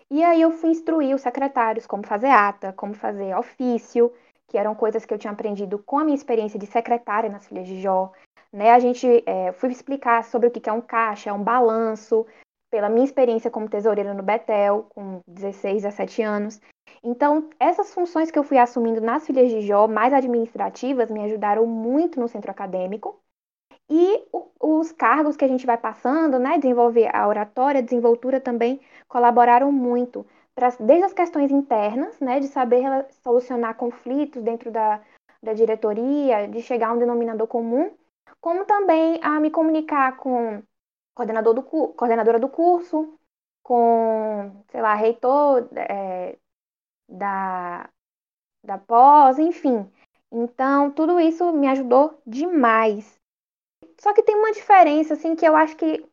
E 0.10 0.24
aí 0.24 0.42
eu 0.42 0.52
fui 0.52 0.70
instruir 0.70 1.16
os 1.16 1.22
secretários 1.22 1.88
como 1.88 2.06
fazer 2.06 2.30
ata, 2.30 2.74
como 2.74 2.94
fazer 2.94 3.36
ofício, 3.36 4.12
que 4.48 4.58
eram 4.58 4.76
coisas 4.76 5.06
que 5.06 5.14
eu 5.14 5.18
tinha 5.18 5.34
aprendido 5.34 5.80
com 5.80 5.98
a 5.98 6.04
minha 6.04 6.16
experiência 6.16 6.60
de 6.60 6.68
secretária 6.68 7.30
nas 7.30 7.48
Filhas 7.48 7.68
de 7.68 7.82
Jó. 7.82 8.12
Né? 8.54 8.72
A 8.72 8.80
gente 8.80 9.24
é, 9.26 9.52
fui 9.54 9.70
explicar 9.70 10.24
sobre 10.24 10.48
o 10.48 10.52
que 10.52 10.70
é 10.70 10.74
um 10.74 10.82
caixa, 10.82 11.34
um 11.34 11.44
balanço, 11.44 12.26
pela 12.70 12.90
minha 12.90 13.06
experiência 13.06 13.50
como 13.50 13.70
tesoureira 13.70 14.14
no 14.14 14.24
Betel, 14.24 14.86
com 14.90 15.22
16, 15.28 15.84
17 15.84 16.22
anos. 16.22 16.62
Então, 17.04 17.50
essas 17.60 17.94
funções 17.94 18.32
que 18.32 18.38
eu 18.38 18.44
fui 18.44 18.58
assumindo 18.58 19.02
nas 19.02 19.26
filhas 19.26 19.50
de 19.50 19.62
Jó, 19.62 19.88
mais 19.88 20.14
administrativas, 20.14 21.10
me 21.10 21.24
ajudaram 21.24 21.66
muito 21.66 22.20
no 22.20 22.28
centro 22.28 22.52
acadêmico. 22.52 23.20
E 23.90 24.26
os 24.60 24.92
cargos 24.92 25.38
que 25.38 25.46
a 25.46 25.48
gente 25.48 25.66
vai 25.66 25.78
passando, 25.78 26.40
né, 26.40 26.58
desenvolver 26.58 27.16
a 27.16 27.28
oratória, 27.28 27.80
a 27.80 27.84
desenvoltura 27.84 28.42
também 28.42 28.82
colaboraram 29.08 29.72
muito, 29.72 30.26
pra, 30.56 30.70
desde 30.80 31.06
as 31.06 31.14
questões 31.14 31.52
internas, 31.52 32.20
né, 32.20 32.40
de 32.40 32.48
saber 32.48 32.84
solucionar 33.24 33.76
conflitos 33.76 34.42
dentro 34.42 34.72
da, 34.72 35.02
da 35.42 35.54
diretoria, 35.54 36.48
de 36.48 36.62
chegar 36.62 36.90
a 36.90 36.94
um 36.94 36.98
denominador 36.98 37.48
comum, 37.48 37.92
como 38.42 38.66
também 38.66 39.20
a 39.22 39.40
me 39.40 39.52
comunicar 39.52 40.18
com 40.18 40.64
coordenador 41.16 41.54
do, 41.54 41.64
coordenadora 41.64 42.40
do 42.40 42.50
curso, 42.50 43.18
com, 43.64 44.64
sei 44.70 44.82
lá, 44.82 44.94
reitor 44.96 45.68
é, 45.76 46.38
da, 47.10 47.90
da 48.64 48.78
pós, 48.78 49.40
enfim. 49.40 49.90
Então, 50.32 50.92
tudo 50.92 51.20
isso 51.20 51.52
me 51.54 51.68
ajudou 51.68 52.20
demais. 52.26 53.20
Só 54.00 54.14
que 54.14 54.24
tem 54.24 54.36
uma 54.36 54.52
diferença, 54.54 55.14
assim, 55.14 55.36
que 55.36 55.46
eu 55.48 55.56
acho 55.56 55.76
que 55.78 56.06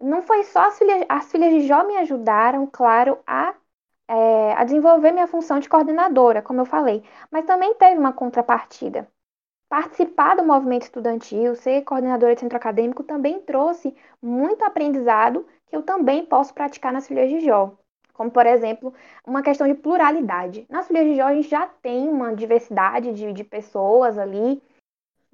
não 0.00 0.22
foi 0.22 0.44
só 0.44 0.68
as 0.68 0.78
filhas, 0.78 1.04
as 1.08 1.30
filhas 1.30 1.52
de 1.52 1.66
Jó 1.66 1.84
me 1.84 1.96
ajudaram, 1.98 2.66
claro, 2.66 3.18
a, 3.26 3.54
é, 4.08 4.52
a 4.54 4.64
desenvolver 4.64 5.12
minha 5.12 5.26
função 5.28 5.58
de 5.60 5.68
coordenadora, 5.68 6.42
como 6.42 6.60
eu 6.62 6.66
falei, 6.66 7.04
mas 7.30 7.44
também 7.46 7.74
teve 7.76 7.98
uma 7.98 8.12
contrapartida. 8.12 9.08
Participar 9.68 10.36
do 10.36 10.44
movimento 10.44 10.82
estudantil, 10.84 11.54
ser 11.56 11.82
coordenadora 11.82 12.34
de 12.34 12.40
centro 12.40 12.56
acadêmico 12.56 13.02
também 13.04 13.40
trouxe 13.40 13.94
muito 14.22 14.64
aprendizado 14.64 15.46
que 15.66 15.76
eu 15.76 15.82
também 15.82 16.24
posso 16.26 16.54
praticar 16.54 16.92
nas 16.92 17.06
filhas 17.08 17.28
de 17.30 17.40
Jó. 17.40 17.72
Como, 18.12 18.30
por 18.30 18.46
exemplo, 18.46 18.94
uma 19.26 19.42
questão 19.42 19.66
de 19.68 19.74
pluralidade. 19.74 20.66
Nas 20.70 20.86
filhas 20.88 21.04
de 21.06 21.16
Jó 21.16 21.24
a 21.26 21.34
gente 21.34 21.48
já 21.48 21.66
tem 21.66 22.08
uma 22.08 22.34
diversidade 22.34 23.12
de, 23.12 23.32
de 23.32 23.44
pessoas 23.44 24.18
ali, 24.18 24.62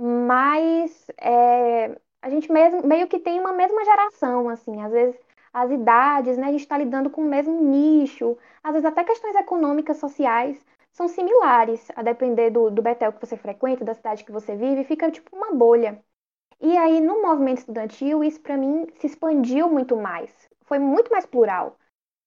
mas 0.03 1.07
é, 1.19 1.97
a 2.21 2.29
gente 2.31 2.51
mesmo, 2.51 2.87
meio 2.87 3.07
que 3.09 3.19
tem 3.21 3.39
uma 3.41 3.53
mesma 3.53 3.85
geração, 3.85 4.49
assim, 4.49 4.83
às 4.83 4.91
vezes 4.93 5.17
as 5.53 5.71
idades, 5.71 6.37
né, 6.39 6.47
a 6.49 6.51
gente 6.53 6.61
está 6.63 6.77
lidando 6.79 7.11
com 7.11 7.21
o 7.23 7.25
mesmo 7.25 7.61
nicho, 7.63 8.37
às 8.63 8.73
vezes 8.73 8.87
até 8.87 9.05
questões 9.05 9.37
econômicas, 9.37 9.99
sociais, 9.99 10.65
são 10.93 11.09
similares, 11.09 11.89
a 11.97 12.03
depender 12.03 12.51
do, 12.51 12.71
do 12.71 12.83
Betel 12.83 13.13
que 13.13 13.25
você 13.25 13.37
frequenta, 13.37 13.85
da 13.85 13.95
cidade 13.95 14.25
que 14.25 14.33
você 14.33 14.57
vive, 14.57 14.85
fica 14.85 15.11
tipo 15.11 15.35
uma 15.37 15.53
bolha. 15.53 16.03
E 16.61 16.77
aí, 16.79 17.01
no 17.01 17.23
movimento 17.23 17.59
estudantil, 17.59 18.25
isso 18.25 18.41
para 18.41 18.57
mim 18.57 18.87
se 18.97 19.07
expandiu 19.07 19.69
muito 19.69 19.97
mais. 19.97 20.33
Foi 20.65 20.79
muito 20.79 21.11
mais 21.11 21.27
plural. 21.27 21.79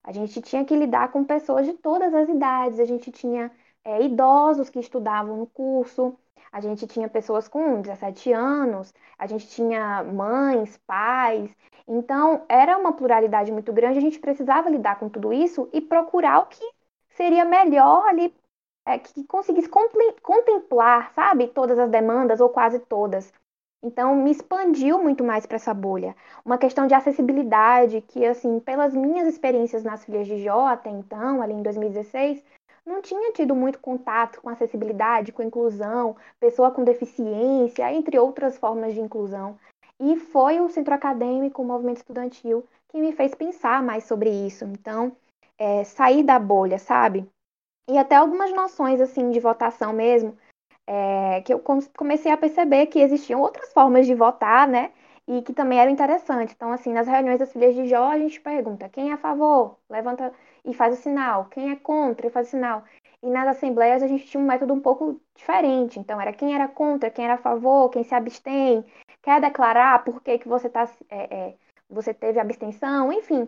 A 0.04 0.12
gente 0.12 0.42
tinha 0.42 0.66
que 0.66 0.76
lidar 0.76 1.12
com 1.12 1.24
pessoas 1.26 1.66
de 1.66 1.74
todas 1.74 2.14
as 2.14 2.30
idades, 2.30 2.80
a 2.80 2.86
gente 2.86 3.12
tinha 3.12 3.52
é, 3.84 4.04
idosos 4.04 4.70
que 4.70 4.80
estudavam 4.80 5.38
no 5.38 5.48
curso, 5.48 6.18
a 6.56 6.62
gente 6.62 6.88
tinha 6.88 7.10
pessoas 7.10 7.50
com 7.50 7.82
17 7.82 8.32
anos, 8.32 8.94
a 9.20 9.28
gente 9.28 9.46
tinha 9.50 10.02
mães, 10.06 10.78
pais. 10.88 11.54
Então, 11.86 12.46
era 12.48 12.78
uma 12.78 12.94
pluralidade 12.94 13.52
muito 13.52 13.74
grande, 13.74 13.98
a 13.98 14.02
gente 14.02 14.20
precisava 14.20 14.70
lidar 14.70 14.98
com 14.98 15.10
tudo 15.10 15.34
isso 15.34 15.68
e 15.74 15.82
procurar 15.82 16.40
o 16.40 16.46
que 16.46 16.64
seria 17.10 17.44
melhor 17.44 18.08
ali 18.08 18.34
é, 18.88 18.98
que 18.98 19.26
conseguisse 19.26 19.68
contemplar, 20.22 21.12
sabe, 21.14 21.48
todas 21.50 21.78
as 21.78 21.90
demandas 21.90 22.40
ou 22.40 22.48
quase 22.48 22.80
todas. 22.80 23.34
Então, 23.84 24.16
me 24.16 24.32
expandiu 24.32 25.04
muito 25.04 25.26
mais 25.26 25.46
para 25.46 25.58
essa 25.58 25.74
bolha. 25.74 26.16
Uma 26.46 26.58
questão 26.58 26.88
de 26.88 26.94
acessibilidade, 26.94 28.00
que, 28.00 28.26
assim, 28.26 28.62
pelas 28.62 28.96
minhas 28.96 29.28
experiências 29.28 29.84
nas 29.84 30.06
filhas 30.06 30.26
de 30.26 30.42
Jó 30.42 30.68
até 30.68 30.90
então, 30.90 31.42
ali 31.42 31.54
em 31.54 31.62
2016, 31.62 32.42
não 32.86 33.02
tinha 33.02 33.32
tido 33.34 33.56
muito 33.56 33.80
contato 33.80 34.42
com 34.42 34.50
acessibilidade, 34.50 35.32
com 35.32 35.42
inclusão, 35.44 36.16
pessoa 36.40 36.72
com 36.72 36.84
deficiência, 36.84 37.92
entre 37.94 38.20
outras 38.20 38.58
formas 38.58 38.94
de 38.94 39.02
inclusão. 39.02 39.58
E 40.00 40.18
foi 40.18 40.60
o 40.60 40.70
centro 40.70 40.94
acadêmico, 40.94 41.62
o 41.62 41.66
movimento 41.66 41.98
estudantil, 41.98 42.66
que 42.90 43.00
me 43.00 43.14
fez 43.14 43.34
pensar 43.34 43.82
mais 43.82 44.04
sobre 44.04 44.30
isso. 44.30 44.66
Então, 44.66 45.16
é, 45.58 45.84
sair 45.84 46.24
da 46.24 46.38
bolha, 46.38 46.78
sabe? 46.78 47.28
e 47.88 47.98
até 47.98 48.16
algumas 48.16 48.52
noções 48.52 49.00
assim 49.00 49.32
de 49.32 49.40
votação 49.40 49.94
mesmo, 49.94 50.38
é, 50.88 51.42
que 51.42 51.54
eu 51.54 51.62
comecei 51.96 52.32
a 52.32 52.38
perceber 52.38 52.88
que 52.88 53.00
existiam 53.00 53.42
outras 53.42 53.72
formas 53.74 54.06
de 54.06 54.16
votar, 54.16 54.68
né? 54.68 54.92
E 55.28 55.42
que 55.42 55.54
também 55.54 55.80
eram 55.80 55.92
interessantes. 55.92 56.54
Então, 56.56 56.72
assim, 56.72 56.94
nas 56.94 57.08
reuniões 57.08 57.40
das 57.40 57.52
filhas 57.52 57.74
de 57.76 57.88
Jó, 57.88 58.10
a 58.10 58.20
gente 58.20 58.40
pergunta 58.40 58.90
quem 58.90 59.10
é 59.10 59.14
a 59.14 59.18
favor, 59.18 59.78
levanta 59.90 60.32
e 60.66 60.74
faz 60.74 60.98
o 60.98 61.02
sinal, 61.02 61.46
quem 61.46 61.72
é 61.72 61.76
contra 61.76 62.28
e 62.28 62.30
faz 62.30 62.48
o 62.48 62.52
sinal. 62.52 62.84
E 63.22 63.30
nas 63.30 63.48
assembleias 63.48 64.04
a 64.04 64.08
gente 64.08 64.26
tinha 64.26 64.42
um 64.42 64.46
método 64.46 64.74
um 64.74 64.80
pouco 64.80 65.20
diferente. 65.36 66.00
Então, 66.00 66.20
era 66.20 66.34
quem 66.34 66.54
era 66.54 66.68
contra, 66.68 67.10
quem 67.10 67.26
era 67.26 67.36
a 67.36 67.38
favor, 67.38 67.90
quem 67.90 68.04
se 68.04 68.14
abstém, 68.14 68.86
quer 69.22 69.42
declarar 69.42 70.04
por 70.04 70.22
que, 70.22 70.38
que 70.38 70.48
você, 70.48 70.70
tá, 70.70 70.88
é, 71.10 71.36
é, 71.36 71.56
você 71.90 72.14
teve 72.14 72.40
abstenção, 72.40 73.12
enfim. 73.12 73.48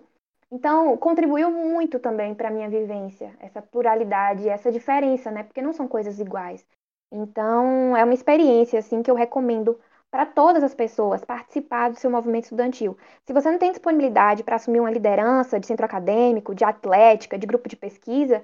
Então, 0.51 0.95
contribuiu 0.97 1.51
muito 1.51 1.99
também 1.99 2.33
para 2.33 2.47
a 2.47 2.51
minha 2.51 2.69
vivência, 2.69 3.35
essa 3.39 3.61
pluralidade, 3.61 4.47
essa 4.47 4.71
diferença, 4.71 5.29
né? 5.29 5.43
Porque 5.43 5.61
não 5.61 5.73
são 5.73 5.87
coisas 5.87 6.19
iguais. 6.19 6.65
Então, 7.11 7.95
é 7.95 8.03
uma 8.03 8.13
experiência, 8.13 8.79
assim, 8.79 9.03
que 9.03 9.11
eu 9.11 9.15
recomendo 9.15 9.79
para 10.17 10.25
todas 10.25 10.63
as 10.63 10.73
pessoas 10.73 11.23
participar 11.23 11.91
do 11.91 11.99
seu 11.99 12.09
movimento 12.09 12.45
estudantil. 12.45 12.97
Se 13.23 13.31
você 13.31 13.51
não 13.51 13.59
tem 13.59 13.69
disponibilidade 13.69 14.43
para 14.43 14.55
assumir 14.55 14.79
uma 14.79 14.89
liderança 14.89 15.59
de 15.59 15.67
centro 15.67 15.85
acadêmico, 15.85 16.55
de 16.55 16.63
atlética, 16.63 17.37
de 17.37 17.45
grupo 17.45 17.69
de 17.69 17.75
pesquisa, 17.75 18.43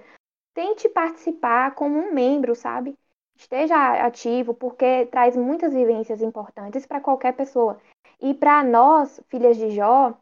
tente 0.53 0.87
participar 0.87 1.73
como 1.73 1.97
um 1.97 2.13
membro, 2.13 2.53
sabe? 2.53 2.95
Esteja 3.35 4.05
ativo, 4.05 4.53
porque 4.53 5.07
traz 5.07 5.35
muitas 5.35 5.73
vivências 5.73 6.21
importantes 6.21 6.85
para 6.85 7.01
qualquer 7.01 7.33
pessoa. 7.33 7.79
E 8.21 8.35
para 8.35 8.63
nós, 8.63 9.19
filhas 9.27 9.57
de 9.57 9.71
Jó, 9.71 10.13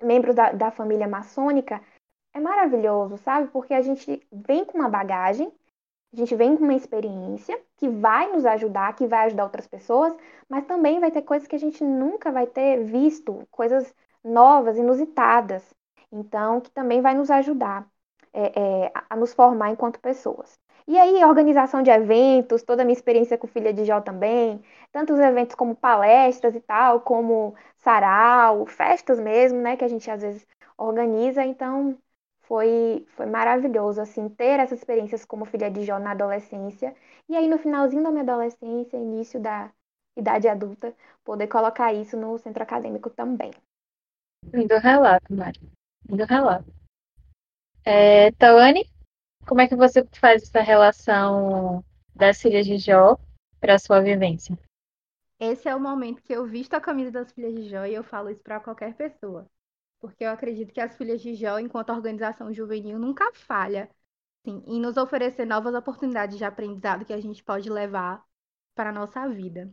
membros 0.00 0.36
da, 0.36 0.52
da 0.52 0.70
família 0.70 1.08
maçônica, 1.08 1.82
é 2.32 2.38
maravilhoso, 2.38 3.18
sabe? 3.18 3.48
Porque 3.48 3.74
a 3.74 3.82
gente 3.82 4.24
vem 4.30 4.64
com 4.64 4.78
uma 4.78 4.88
bagagem, 4.88 5.52
a 6.12 6.16
gente 6.16 6.34
vem 6.36 6.56
com 6.56 6.64
uma 6.64 6.74
experiência 6.74 7.58
que 7.76 7.88
vai 7.88 8.30
nos 8.30 8.44
ajudar, 8.44 8.94
que 8.94 9.06
vai 9.06 9.26
ajudar 9.26 9.44
outras 9.44 9.66
pessoas, 9.66 10.14
mas 10.48 10.64
também 10.66 11.00
vai 11.00 11.10
ter 11.10 11.22
coisas 11.22 11.48
que 11.48 11.56
a 11.56 11.58
gente 11.58 11.82
nunca 11.82 12.30
vai 12.30 12.46
ter 12.46 12.84
visto, 12.84 13.46
coisas 13.50 13.94
novas, 14.22 14.76
inusitadas. 14.76 15.62
Então, 16.10 16.60
que 16.60 16.70
também 16.70 17.00
vai 17.00 17.14
nos 17.14 17.30
ajudar 17.30 17.86
é, 18.32 18.84
é, 18.84 18.92
a 19.08 19.16
nos 19.16 19.32
formar 19.32 19.70
enquanto 19.70 20.00
pessoas. 20.00 20.58
E 20.86 20.98
aí, 20.98 21.24
organização 21.24 21.82
de 21.82 21.90
eventos, 21.90 22.62
toda 22.62 22.82
a 22.82 22.84
minha 22.84 22.92
experiência 22.92 23.38
com 23.38 23.46
Filha 23.46 23.72
de 23.72 23.84
Jó 23.84 24.00
também, 24.00 24.62
tantos 24.90 25.18
eventos 25.18 25.54
como 25.54 25.74
palestras 25.76 26.54
e 26.54 26.60
tal, 26.60 27.00
como 27.00 27.54
sarau, 27.78 28.66
festas 28.66 29.18
mesmo, 29.20 29.60
né, 29.60 29.76
que 29.76 29.84
a 29.84 29.88
gente 29.88 30.10
às 30.10 30.20
vezes 30.22 30.46
organiza, 30.76 31.44
então 31.44 31.96
foi, 32.42 33.06
foi 33.16 33.26
maravilhoso, 33.26 34.00
assim, 34.00 34.28
ter 34.28 34.60
essas 34.60 34.78
experiências 34.78 35.24
como 35.24 35.44
Filha 35.44 35.70
de 35.70 35.84
Jó 35.84 35.98
na 35.98 36.12
adolescência, 36.12 36.94
e 37.28 37.36
aí 37.36 37.48
no 37.48 37.58
finalzinho 37.58 38.02
da 38.02 38.10
minha 38.10 38.22
adolescência, 38.22 38.96
início 38.96 39.40
da 39.40 39.70
idade 40.16 40.48
adulta, 40.48 40.94
poder 41.24 41.46
colocar 41.46 41.92
isso 41.92 42.16
no 42.16 42.38
centro 42.38 42.62
acadêmico 42.62 43.08
também. 43.10 43.50
Lindo 44.52 44.76
relato, 44.78 45.34
Mari. 45.34 45.60
Lindo 46.08 46.24
relato. 46.24 46.72
É, 47.84 48.30
Tawane, 48.32 48.84
como 49.46 49.60
é 49.60 49.68
que 49.68 49.76
você 49.76 50.06
faz 50.20 50.42
essa 50.42 50.60
relação 50.60 51.84
das 52.14 52.40
filhas 52.40 52.66
de 52.66 52.76
Jó 52.76 53.18
para 53.60 53.78
sua 53.78 54.00
vivência? 54.00 54.58
Esse 55.40 55.68
é 55.68 55.74
o 55.74 55.80
momento 55.80 56.22
que 56.22 56.32
eu 56.32 56.46
visto 56.46 56.74
a 56.74 56.80
camisa 56.80 57.10
das 57.10 57.32
filhas 57.32 57.54
de 57.54 57.68
Jó 57.68 57.84
e 57.84 57.94
eu 57.94 58.04
falo 58.04 58.30
isso 58.30 58.42
para 58.42 58.60
qualquer 58.60 58.94
pessoa. 58.94 59.48
Porque 60.02 60.24
eu 60.24 60.30
acredito 60.30 60.72
que 60.72 60.80
as 60.80 60.96
filhas 60.96 61.22
de 61.22 61.36
Jó, 61.36 61.60
enquanto 61.60 61.90
organização 61.90 62.52
juvenil, 62.52 62.98
nunca 62.98 63.32
falha 63.32 63.88
assim, 64.44 64.60
em 64.66 64.80
nos 64.80 64.96
oferecer 64.96 65.46
novas 65.46 65.76
oportunidades 65.76 66.36
de 66.36 66.44
aprendizado 66.44 67.04
que 67.04 67.12
a 67.12 67.20
gente 67.20 67.44
pode 67.44 67.70
levar 67.70 68.20
para 68.74 68.90
a 68.90 68.92
nossa 68.92 69.28
vida. 69.28 69.72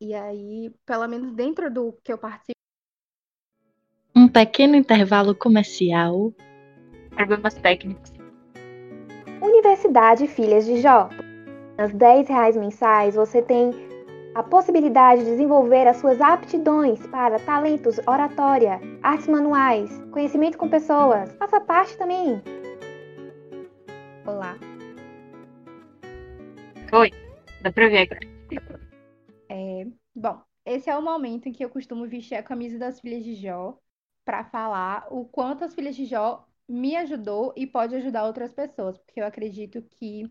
E 0.00 0.14
aí, 0.14 0.74
pelo 0.86 1.06
menos 1.06 1.30
dentro 1.34 1.70
do 1.70 1.92
que 2.02 2.10
eu 2.10 2.16
participo. 2.16 2.54
Um 4.16 4.28
pequeno 4.28 4.76
intervalo 4.76 5.34
comercial. 5.34 6.32
Problemas 7.10 7.52
técnicos. 7.52 8.14
Universidade 9.42 10.26
Filhas 10.26 10.64
de 10.64 10.80
Jó. 10.80 11.10
Nas 11.76 11.92
10 11.92 12.28
reais 12.28 12.56
mensais 12.56 13.14
você 13.14 13.42
tem 13.42 13.72
a 14.34 14.42
possibilidade 14.42 15.22
de 15.22 15.30
desenvolver 15.30 15.86
as 15.86 15.98
suas 15.98 16.20
aptidões 16.20 16.98
para 17.06 17.38
talentos, 17.38 17.98
oratória, 18.06 18.80
artes 19.00 19.28
manuais, 19.28 19.88
conhecimento 20.10 20.58
com 20.58 20.68
pessoas. 20.68 21.32
Faça 21.36 21.60
parte 21.60 21.96
também. 21.96 22.42
Olá. 24.26 24.56
Oi, 26.92 27.10
dá 27.62 27.70
pra 27.70 27.88
ver 27.88 28.10
agora. 28.10 28.20
É, 29.48 29.86
bom, 30.14 30.42
esse 30.66 30.90
é 30.90 30.96
o 30.96 31.02
momento 31.02 31.48
em 31.48 31.52
que 31.52 31.64
eu 31.64 31.70
costumo 31.70 32.06
vestir 32.08 32.34
a 32.34 32.42
camisa 32.42 32.76
das 32.76 33.00
filhas 33.00 33.22
de 33.22 33.36
Jó 33.36 33.78
para 34.24 34.44
falar 34.44 35.06
o 35.10 35.24
quanto 35.26 35.62
as 35.62 35.74
filhas 35.74 35.94
de 35.94 36.06
Jó 36.06 36.44
me 36.68 36.96
ajudou 36.96 37.52
e 37.56 37.68
pode 37.68 37.94
ajudar 37.94 38.24
outras 38.24 38.52
pessoas, 38.52 38.98
porque 38.98 39.20
eu 39.20 39.26
acredito 39.26 39.80
que 39.82 40.28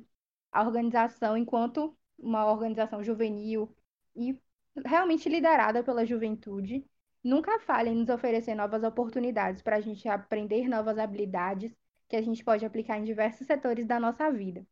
a 0.52 0.62
organização, 0.62 1.38
enquanto 1.38 1.96
uma 2.18 2.52
organização 2.52 3.04
juvenil 3.04 3.74
e 4.16 4.40
realmente 4.86 5.30
liderada 5.30 5.84
pela 5.84 6.06
juventude, 6.06 6.86
nunca 7.24 7.60
falha 7.60 7.90
em 7.90 7.96
nos 7.96 8.10
oferecer 8.10 8.56
novas 8.56 8.84
oportunidades 8.84 9.62
para 9.62 9.78
a 9.78 9.82
gente 9.82 10.08
aprender 10.08 10.68
novas 10.68 10.98
habilidades 10.98 11.76
que 12.08 12.16
a 12.16 12.22
gente 12.22 12.44
pode 12.44 12.66
aplicar 12.66 12.98
em 12.98 13.04
diversos 13.04 13.48
setores 13.48 13.86
da 13.86 14.00
nossa 14.00 14.32
vida. 14.32 14.66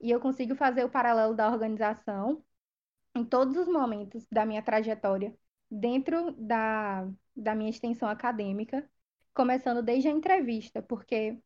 E 0.00 0.10
eu 0.10 0.20
consigo 0.20 0.54
fazer 0.54 0.84
o 0.84 0.90
paralelo 0.90 1.34
da 1.34 1.50
organização 1.50 2.42
em 3.14 3.24
todos 3.24 3.56
os 3.56 3.68
momentos 3.68 4.26
da 4.30 4.46
minha 4.46 4.62
trajetória 4.62 5.36
dentro 5.70 6.32
da, 6.32 7.08
da 7.36 7.54
minha 7.54 7.70
extensão 7.70 8.08
acadêmica, 8.08 8.88
começando 9.34 9.82
desde 9.82 10.08
a 10.08 10.12
entrevista, 10.12 10.82
porque 10.82 11.38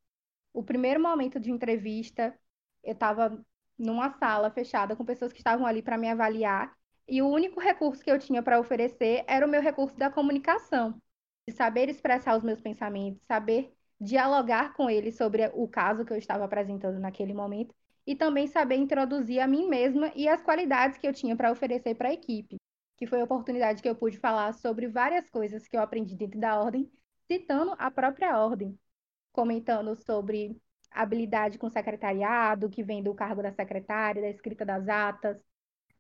o 0.53 0.63
primeiro 0.63 1.03
momento 1.03 1.41
de 1.41 1.51
entrevista 1.51 2.39
eu 2.83 2.93
estava 2.93 3.45
numa 3.79 4.11
sala 4.19 4.51
fechada 4.51 4.95
com 4.97 5.05
pessoas 5.05 5.33
que 5.33 5.41
estavam 5.41 5.67
ali 5.67 5.83
para 5.83 5.99
me 5.99 6.09
avaliar 6.09 6.75
e 7.09 7.23
o 7.23 7.29
único 7.29 7.61
recurso 7.61 8.03
que 8.03 8.11
eu 8.11 8.19
tinha 8.19 8.43
para 8.43 8.59
oferecer 8.59 9.25
era 9.27 9.47
o 9.47 9.49
meu 9.49 9.61
recurso 9.61 9.97
da 9.97 10.11
comunicação, 10.11 11.01
de 11.47 11.55
saber 11.55 11.89
expressar 11.89 12.37
os 12.37 12.43
meus 12.43 12.61
pensamentos, 12.61 13.23
saber 13.27 13.73
dialogar 14.01 14.75
com 14.75 14.91
eles 14.91 15.17
sobre 15.17 15.51
o 15.55 15.69
caso 15.69 16.05
que 16.05 16.13
eu 16.13 16.17
estava 16.17 16.45
apresentando 16.45 16.99
naquele 16.99 17.33
momento 17.33 17.75
e 18.07 18.15
também 18.15 18.47
saber 18.47 18.77
introduzir 18.77 19.41
a 19.41 19.47
mim 19.47 19.69
mesma 19.69 20.13
e 20.15 20.29
as 20.29 20.43
qualidades 20.43 20.99
que 20.99 21.07
eu 21.07 21.13
tinha 21.13 21.37
para 21.37 21.51
oferecer 21.51 21.95
para 21.95 22.09
a 22.09 22.13
equipe, 22.13 22.57
que 22.97 23.07
foi 23.07 23.21
a 23.21 23.25
oportunidade 23.25 23.83
que 23.83 23.89
eu 23.89 23.95
pude 23.97 24.19
falar 24.19 24.53
sobre 24.53 24.89
várias 24.89 25.29
coisas 25.31 25.67
que 25.67 25.77
eu 25.77 25.81
aprendi 25.81 26.15
dentro 26.15 26.39
da 26.39 26.61
ordem, 26.61 26.91
citando 27.27 27.75
a 27.79 27.91
própria 27.91 28.39
ordem, 28.39 28.79
comentando 29.33 29.97
sobre 29.97 30.57
habilidade 30.91 31.59
com 31.59 31.69
secretariado, 31.69 32.69
que 32.69 32.83
vem 32.83 33.03
do 33.03 33.15
cargo 33.15 33.43
da 33.43 33.53
secretária, 33.53 34.23
da 34.23 34.29
escrita 34.29 34.65
das 34.65 34.89
atas, 34.89 35.41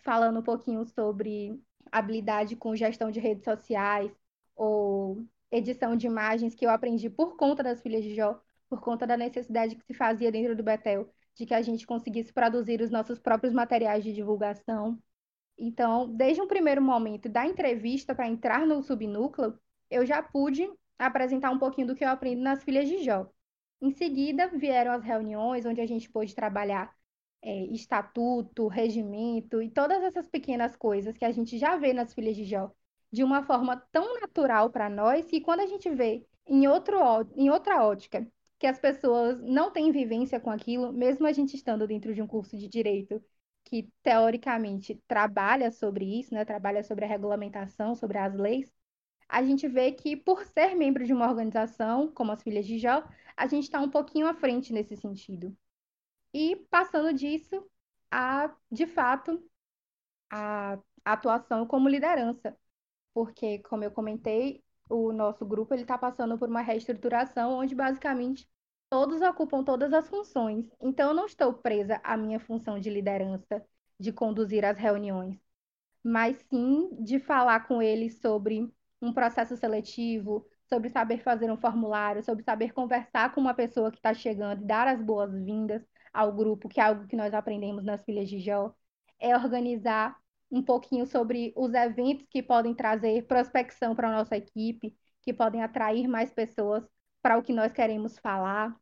falando 0.04 0.40
um 0.40 0.42
pouquinho 0.42 0.84
sobre 0.84 1.60
habilidade 1.90 2.56
com 2.56 2.76
gestão 2.76 3.10
de 3.10 3.20
redes 3.20 3.44
sociais 3.44 4.12
ou 4.54 5.24
edição 5.50 5.96
de 5.96 6.06
imagens 6.06 6.54
que 6.54 6.66
eu 6.66 6.70
aprendi 6.70 7.08
por 7.08 7.36
conta 7.36 7.62
das 7.62 7.80
filhas 7.80 8.04
de 8.04 8.14
Jó, 8.14 8.40
por 8.68 8.80
conta 8.80 9.06
da 9.06 9.16
necessidade 9.16 9.76
que 9.76 9.84
se 9.84 9.94
fazia 9.94 10.30
dentro 10.30 10.54
do 10.56 10.62
Betel 10.62 11.08
de 11.34 11.46
que 11.46 11.54
a 11.54 11.62
gente 11.62 11.86
conseguisse 11.86 12.32
produzir 12.32 12.80
os 12.80 12.90
nossos 12.90 13.18
próprios 13.18 13.52
materiais 13.52 14.04
de 14.04 14.12
divulgação. 14.12 14.98
Então, 15.58 16.08
desde 16.08 16.40
um 16.40 16.46
primeiro 16.46 16.82
momento 16.82 17.28
da 17.28 17.46
entrevista 17.46 18.14
para 18.14 18.28
entrar 18.28 18.66
no 18.66 18.82
subnúcleo, 18.82 19.58
eu 19.90 20.06
já 20.06 20.22
pude 20.22 20.68
apresentar 20.98 21.50
um 21.50 21.58
pouquinho 21.58 21.88
do 21.88 21.94
que 21.94 22.04
eu 22.04 22.08
aprendo 22.08 22.42
nas 22.42 22.62
filhas 22.62 22.88
de 22.88 23.02
Jó. 23.02 23.28
Em 23.80 23.90
seguida, 23.90 24.48
vieram 24.48 24.92
as 24.92 25.02
reuniões 25.02 25.66
onde 25.66 25.80
a 25.80 25.86
gente 25.86 26.08
pôde 26.08 26.34
trabalhar 26.34 26.94
é, 27.44 27.64
estatuto, 27.66 28.68
regimento 28.68 29.62
e 29.62 29.70
todas 29.70 30.02
essas 30.02 30.28
pequenas 30.28 30.76
coisas 30.76 31.16
que 31.16 31.24
a 31.24 31.33
gente 31.33 31.59
já 31.59 31.76
vê 31.76 31.92
nas 31.92 32.14
filhas 32.14 32.37
de 32.37 32.44
Jó 32.44 32.70
de 33.12 33.22
uma 33.22 33.42
forma 33.44 33.76
tão 33.92 34.20
natural 34.20 34.70
para 34.70 34.90
nós 34.90 35.26
que 35.26 35.40
quando 35.40 35.61
a 35.61 35.66
gente 35.66 35.88
vê 35.90 36.26
em, 36.46 36.66
outro, 36.66 36.98
em 37.37 37.50
outra 37.50 37.85
ótica 37.85 38.26
que 38.59 38.66
as 38.66 38.78
pessoas 38.78 39.40
não 39.42 39.70
têm 39.70 39.92
vivência 39.92 40.40
com 40.40 40.50
aquilo, 40.50 40.92
mesmo 40.92 41.26
a 41.26 41.33
gente 41.33 41.54
estando 41.54 41.87
dentro 41.87 42.14
de 42.14 42.22
um 42.22 42.26
curso 42.26 42.57
de 42.57 42.68
direito 42.68 43.22
que 43.64 43.90
teoricamente 44.02 45.00
trabalha 45.07 45.70
sobre 45.70 46.04
isso, 46.20 46.35
né, 46.35 46.44
trabalha 46.44 46.83
sobre 46.83 47.04
a 47.04 47.09
regulamentação, 47.09 47.94
sobre 47.94 48.18
as 48.18 48.35
leis, 48.35 48.72
a 49.28 49.42
gente 49.42 49.68
vê 49.68 49.92
que 49.92 50.16
por 50.16 50.44
ser 50.44 50.74
membro 50.74 51.04
de 51.04 51.12
uma 51.12 51.28
organização 51.28 52.09
como 52.12 52.33
as 52.33 52.42
Filhas 52.42 52.66
de 52.66 52.78
Jó, 52.78 53.04
a 53.37 53.46
gente 53.46 53.64
está 53.64 53.80
um 53.80 53.90
pouquinho 53.90 54.26
à 54.26 54.35
frente 54.35 54.72
nesse 54.72 54.96
sentido. 54.96 55.57
E 56.35 56.57
passando 56.70 57.14
disso 57.14 57.64
a, 58.11 58.55
de 58.70 58.87
fato, 58.87 59.42
a 60.31 60.79
atuação 61.05 61.66
como 61.66 61.88
liderança, 61.88 62.57
porque 63.14 63.61
como 63.61 63.85
eu 63.85 63.92
comentei, 63.92 64.64
o 64.90 65.12
nosso 65.12 65.47
grupo 65.47 65.75
ele 65.75 65.83
está 65.83 65.99
passando 65.99 66.38
por 66.38 66.49
uma 66.49 66.62
reestruturação 66.62 67.53
onde 67.55 67.75
basicamente 67.75 68.49
todos 68.90 69.23
ocupam 69.23 69.64
todas 69.64 69.92
as 69.92 70.09
funções. 70.09 70.66
Então, 70.81 71.11
eu 71.11 71.14
não 71.14 71.27
estou 71.27 71.55
presa 71.55 72.01
à 72.05 72.16
minha 72.16 72.40
função 72.40 72.79
de 72.81 72.90
liderança, 72.90 73.64
de 73.99 74.12
conduzir 74.12 74.64
as 74.64 74.79
reuniões, 74.79 75.38
mas 76.03 76.37
sim 76.51 76.90
de 77.03 77.18
falar 77.20 77.66
com 77.68 77.83
eles 77.83 78.20
sobre 78.20 78.73
um 79.01 79.12
processo 79.12 79.57
seletivo, 79.57 80.47
sobre 80.68 80.90
saber 80.90 81.23
fazer 81.23 81.51
um 81.51 81.57
formulário, 81.57 82.23
sobre 82.25 82.44
saber 82.44 82.73
conversar 82.73 83.35
com 83.35 83.40
uma 83.40 83.55
pessoa 83.55 83.90
que 83.90 83.99
está 83.99 84.14
chegando 84.14 84.64
dar 84.64 84.88
as 84.88 85.01
boas-vindas 85.03 85.83
ao 86.14 86.33
grupo, 86.33 86.68
que 86.68 86.81
é 86.81 86.85
algo 86.85 87.07
que 87.09 87.16
nós 87.16 87.35
aprendemos 87.35 87.85
nas 87.85 88.05
Filhas 88.05 88.29
de 88.29 88.38
Jó, 88.38 88.72
é 89.18 89.37
organizar 89.37 90.16
um 90.50 90.62
pouquinho 90.62 91.05
sobre 91.07 91.53
os 91.57 91.74
eventos 91.74 92.27
que 92.31 92.42
podem 92.42 92.74
trazer 92.74 93.27
prospecção 93.27 93.94
para 93.94 94.09
a 94.09 94.12
nossa 94.12 94.37
equipe, 94.37 94.96
que 95.22 95.33
podem 95.33 95.62
atrair 95.62 96.07
mais 96.07 96.33
pessoas 96.33 96.85
para 97.20 97.37
o 97.37 97.42
que 97.42 97.53
nós 97.53 97.72
queremos 97.72 98.18
falar. 98.18 98.74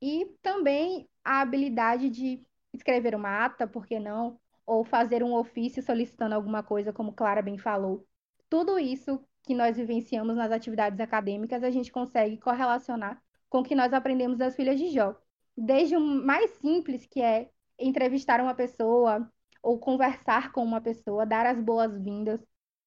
E 0.00 0.26
também 0.42 1.08
a 1.24 1.40
habilidade 1.40 2.08
de 2.10 2.42
escrever 2.72 3.14
uma 3.14 3.44
ata, 3.44 3.66
por 3.66 3.86
que 3.86 3.98
não? 4.00 4.40
Ou 4.66 4.84
fazer 4.84 5.22
um 5.22 5.34
ofício 5.34 5.82
solicitando 5.82 6.34
alguma 6.34 6.62
coisa, 6.62 6.92
como 6.92 7.12
Clara 7.12 7.42
bem 7.42 7.58
falou. 7.58 8.06
Tudo 8.48 8.78
isso 8.78 9.22
que 9.42 9.54
nós 9.54 9.76
vivenciamos 9.76 10.36
nas 10.36 10.50
atividades 10.50 10.98
acadêmicas, 11.00 11.62
a 11.62 11.70
gente 11.70 11.92
consegue 11.92 12.38
correlacionar 12.38 13.22
com 13.50 13.58
o 13.60 13.64
que 13.64 13.74
nós 13.74 13.92
aprendemos 13.92 14.38
das 14.38 14.56
filhas 14.56 14.78
de 14.78 14.88
Jó. 14.90 15.14
Desde 15.56 15.96
o 15.96 16.00
mais 16.00 16.50
simples, 16.58 17.06
que 17.06 17.20
é 17.20 17.50
entrevistar 17.78 18.40
uma 18.40 18.54
pessoa, 18.54 19.28
ou 19.64 19.78
conversar 19.78 20.52
com 20.52 20.62
uma 20.62 20.80
pessoa, 20.80 21.24
dar 21.24 21.46
as 21.46 21.58
boas-vindas. 21.58 22.38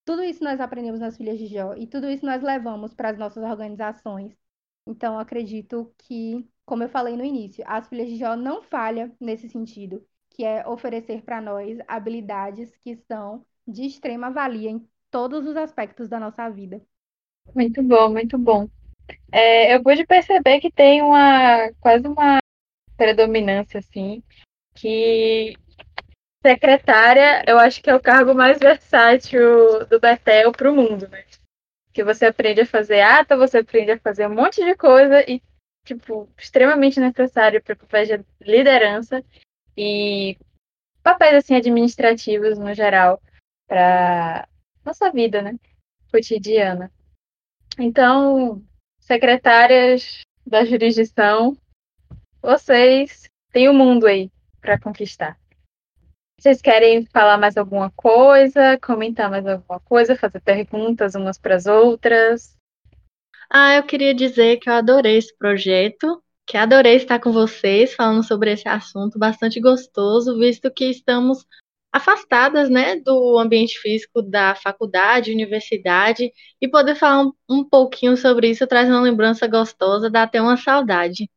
Tudo 0.06 0.24
isso 0.24 0.44
nós 0.44 0.62
aprendemos 0.62 1.00
nas 1.00 1.18
Filhas 1.18 1.40
de 1.40 1.48
Jó 1.48 1.74
e 1.76 1.88
tudo 1.88 2.08
isso 2.08 2.26
nós 2.26 2.42
levamos 2.42 2.94
para 2.94 3.10
as 3.10 3.18
nossas 3.18 3.44
organizações. 3.44 4.38
Então, 4.86 5.20
acredito 5.20 5.92
que, 5.98 6.48
como 6.66 6.84
eu 6.84 6.90
falei 6.90 7.18
no 7.18 7.26
início, 7.26 7.64
as 7.68 7.90
Filhas 7.90 8.08
de 8.08 8.18
Jó 8.18 8.36
não 8.36 8.62
falha 8.62 9.12
nesse 9.20 9.50
sentido, 9.50 10.06
que 10.30 10.46
é 10.46 10.66
oferecer 10.68 11.24
para 11.24 11.42
nós 11.42 11.80
habilidades 11.88 12.74
que 12.78 12.96
são 12.96 13.44
de 13.68 13.86
extrema 13.86 14.30
valia 14.30 14.70
em 14.70 14.88
todos 15.10 15.46
os 15.48 15.58
aspectos 15.58 16.08
da 16.08 16.20
nossa 16.20 16.48
vida. 16.48 16.82
Muito 17.56 17.82
bom, 17.82 18.12
muito 18.12 18.38
bom. 18.38 18.70
É, 19.32 19.76
eu 19.76 19.82
pude 19.82 20.06
perceber 20.06 20.60
que 20.60 20.72
tem 20.72 21.02
uma 21.02 21.72
quase 21.82 22.08
uma 22.08 22.40
predominância 22.98 23.80
assim 23.80 24.24
que 24.78 25.56
secretária, 26.46 27.44
eu 27.48 27.58
acho 27.58 27.82
que 27.82 27.90
é 27.90 27.96
o 27.96 28.02
cargo 28.02 28.34
mais 28.34 28.60
versátil 28.60 29.86
do 29.88 30.00
Betel 30.00 30.52
para 30.52 30.72
o 30.72 30.76
mundo, 30.76 31.08
né? 31.10 31.26
Que 31.92 32.04
você 32.04 32.28
aprende 32.28 32.62
a 32.62 32.66
fazer 32.66 33.02
ata, 33.02 33.36
você 33.36 33.58
aprende 33.58 33.92
a 33.92 34.00
fazer 34.00 34.28
um 34.28 34.36
monte 34.36 34.64
de 34.64 34.76
coisa 34.76 35.22
e, 35.30 35.42
tipo, 35.84 36.30
extremamente 36.38 37.00
necessário 37.00 37.62
para 37.62 37.76
papéis 37.76 38.08
de 38.08 38.24
liderança 38.40 39.24
e 39.76 40.38
papéis, 41.02 41.36
assim, 41.36 41.56
administrativos 41.56 42.58
no 42.58 42.74
geral 42.74 43.22
para 43.68 44.48
nossa 44.86 45.12
vida, 45.12 45.42
né? 45.42 45.56
Cotidiana. 46.12 46.92
Então, 47.80 48.64
secretárias 49.00 50.22
da 50.46 50.64
jurisdição, 50.64 51.58
vocês 52.42 53.30
têm 53.52 53.68
o 53.68 53.72
um 53.72 53.76
mundo 53.76 54.06
aí 54.06 54.32
para 54.62 54.80
conquistar. 54.80 55.38
Vocês 56.40 56.62
querem 56.62 57.06
falar 57.08 57.38
mais 57.38 57.58
alguma 57.58 57.90
coisa, 57.92 58.78
comentar 58.80 59.30
mais 59.30 59.46
alguma 59.48 59.80
coisa, 59.80 60.16
fazer 60.16 60.40
perguntas 60.40 61.16
umas 61.16 61.40
para 61.40 61.56
as 61.56 61.66
outras? 61.66 62.56
Ah, 63.50 63.76
eu 63.76 63.84
queria 63.84 64.14
dizer 64.14 64.58
que 64.58 64.70
eu 64.70 64.74
adorei 64.74 65.18
esse 65.18 65.36
projeto, 65.36 66.22
que 66.46 66.56
adorei 66.56 66.96
estar 66.96 67.20
com 67.20 67.32
vocês 67.32 67.96
falando 67.96 68.24
sobre 68.24 68.52
esse 68.52 68.68
assunto 68.68 69.18
bastante 69.18 69.60
gostoso, 69.60 70.38
visto 70.38 70.70
que 70.72 70.86
estamos 70.86 71.46
afastadas, 71.92 72.70
né, 72.70 72.98
do 72.98 73.40
ambiente 73.40 73.80
físico 73.80 74.22
da 74.22 74.54
faculdade, 74.54 75.32
universidade, 75.32 76.32
e 76.62 76.68
poder 76.70 76.96
falar 76.96 77.24
um, 77.24 77.34
um 77.50 77.64
pouquinho 77.68 78.16
sobre 78.16 78.50
isso 78.50 78.68
traz 78.68 78.88
uma 78.88 79.02
lembrança 79.02 79.48
gostosa, 79.48 80.10
dá 80.10 80.24
até 80.24 80.42
uma 80.42 80.58
saudade. 80.58 81.30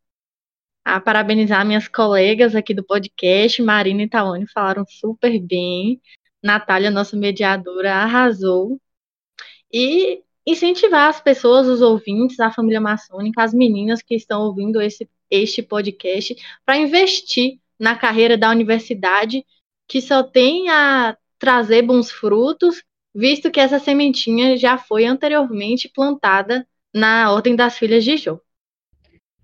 A 0.84 1.00
parabenizar 1.00 1.64
minhas 1.64 1.86
colegas 1.88 2.54
aqui 2.54 2.74
do 2.74 2.84
podcast, 2.84 3.62
Marina 3.62 4.02
e 4.02 4.08
Tawane 4.08 4.46
falaram 4.48 4.84
super 4.88 5.38
bem. 5.38 6.00
Natália, 6.42 6.90
nossa 6.90 7.16
mediadora, 7.16 7.94
arrasou. 7.94 8.80
E 9.72 10.22
incentivar 10.46 11.08
as 11.08 11.20
pessoas, 11.20 11.66
os 11.66 11.80
ouvintes, 11.80 12.40
a 12.40 12.50
família 12.50 12.80
maçônica, 12.80 13.42
as 13.42 13.52
meninas 13.52 14.02
que 14.02 14.14
estão 14.14 14.42
ouvindo 14.42 14.80
esse, 14.80 15.08
este 15.30 15.62
podcast, 15.62 16.34
para 16.64 16.78
investir 16.78 17.58
na 17.78 17.94
carreira 17.96 18.36
da 18.36 18.50
universidade, 18.50 19.44
que 19.86 20.00
só 20.00 20.22
tem 20.22 20.68
a 20.70 21.16
trazer 21.38 21.82
bons 21.82 22.10
frutos, 22.10 22.82
visto 23.14 23.50
que 23.50 23.60
essa 23.60 23.78
sementinha 23.78 24.56
já 24.56 24.76
foi 24.76 25.04
anteriormente 25.04 25.88
plantada 25.88 26.66
na 26.94 27.32
Ordem 27.32 27.54
das 27.54 27.78
Filhas 27.78 28.04
de 28.04 28.16
Jô. 28.16 28.40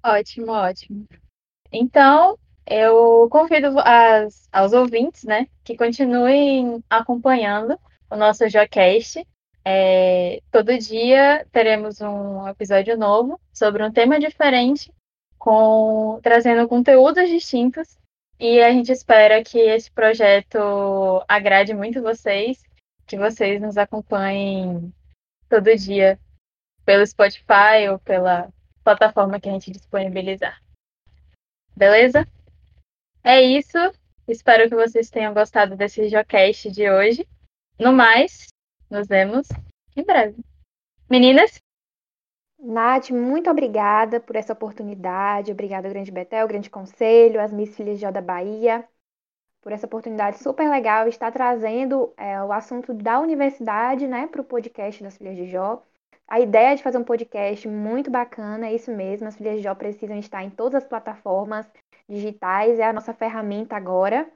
Ótimo, 0.05 0.53
ótimo. 0.53 1.07
Então, 1.73 2.39
eu 2.67 3.29
convido 3.31 3.79
as, 3.79 4.49
aos 4.53 4.73
ouvintes, 4.73 5.25
né, 5.25 5.47
que 5.63 5.77
continuem 5.77 6.83
acompanhando 6.91 7.79
o 8.11 8.17
nosso 8.17 8.49
Jocast. 8.49 9.27
É, 9.65 10.41
todo 10.51 10.79
dia 10.79 11.47
teremos 11.53 12.01
um 12.01 12.47
episódio 12.49 12.97
novo 12.97 13.41
sobre 13.53 13.85
um 13.85 13.93
tema 13.93 14.19
diferente, 14.19 14.93
com 15.39 16.21
trazendo 16.23 16.69
conteúdos 16.69 17.29
distintos. 17.29 17.99
E 18.39 18.61
a 18.61 18.71
gente 18.71 18.93
espera 18.93 19.43
que 19.43 19.59
esse 19.59 19.91
projeto 19.91 20.59
agrade 21.27 21.73
muito 21.73 22.03
vocês, 22.03 22.63
que 23.07 23.17
vocês 23.17 23.61
nos 23.61 23.79
acompanhem 23.79 24.93
todo 25.49 25.75
dia 25.77 26.19
pelo 26.85 27.07
Spotify 27.07 27.89
ou 27.91 27.99
pela 27.99 28.53
plataforma 28.85 29.41
que 29.41 29.49
a 29.49 29.53
gente 29.53 29.71
disponibilizar. 29.71 30.61
Beleza? 31.77 32.27
É 33.23 33.43
isso. 33.43 33.77
Espero 34.27 34.69
que 34.69 34.75
vocês 34.75 35.11
tenham 35.11 35.35
gostado 35.35 35.77
desse 35.77 36.09
Jocast 36.09 36.71
de 36.71 36.91
hoje. 36.91 37.29
No 37.79 37.93
mais, 37.93 38.47
nos 38.91 39.07
vemos 39.07 39.47
em 39.95 40.03
breve. 40.03 40.43
Meninas? 41.09 41.61
Nath, 42.59 43.11
muito 43.11 43.51
obrigada 43.51 44.19
por 44.19 44.35
essa 44.37 44.55
oportunidade. 44.55 45.53
Obrigada, 45.53 45.89
Grande 45.89 46.11
Betel, 46.11 46.49
Grande 46.49 46.71
Conselho, 46.71 47.41
as 47.41 47.53
Miss 47.53 47.77
Filhas 47.77 47.97
de 47.97 48.03
Jó 48.03 48.11
da 48.11 48.23
Bahia, 48.23 48.89
por 49.61 49.71
essa 49.71 49.87
oportunidade 49.87 50.39
super 50.39 50.71
legal 50.71 51.07
estar 51.09 51.31
trazendo 51.31 52.13
é, 52.17 52.43
o 52.43 52.53
assunto 52.53 52.95
da 52.95 53.21
universidade 53.21 54.07
né, 54.09 54.27
para 54.27 54.41
o 54.41 54.45
podcast 54.45 55.03
das 55.03 55.19
Filhas 55.19 55.37
de 55.37 55.47
Jó. 55.47 55.83
A 56.29 56.41
ideia 56.41 56.75
de 56.75 56.83
fazer 56.83 56.99
um 56.99 57.05
podcast 57.05 57.69
muito 57.69 58.11
bacana, 58.11 58.67
é 58.67 58.75
isso 58.75 58.91
mesmo. 58.91 59.29
As 59.29 59.37
Filhas 59.37 59.59
de 59.59 59.63
Jó 59.63 59.75
precisam 59.75 60.19
estar 60.19 60.43
em 60.43 60.51
todas 60.51 60.83
as 60.83 60.89
plataformas 60.89 61.71
digitais, 62.09 62.79
é 62.81 62.85
a 62.85 62.93
nossa 62.93 63.15
ferramenta 63.15 63.77
agora. 63.77 64.29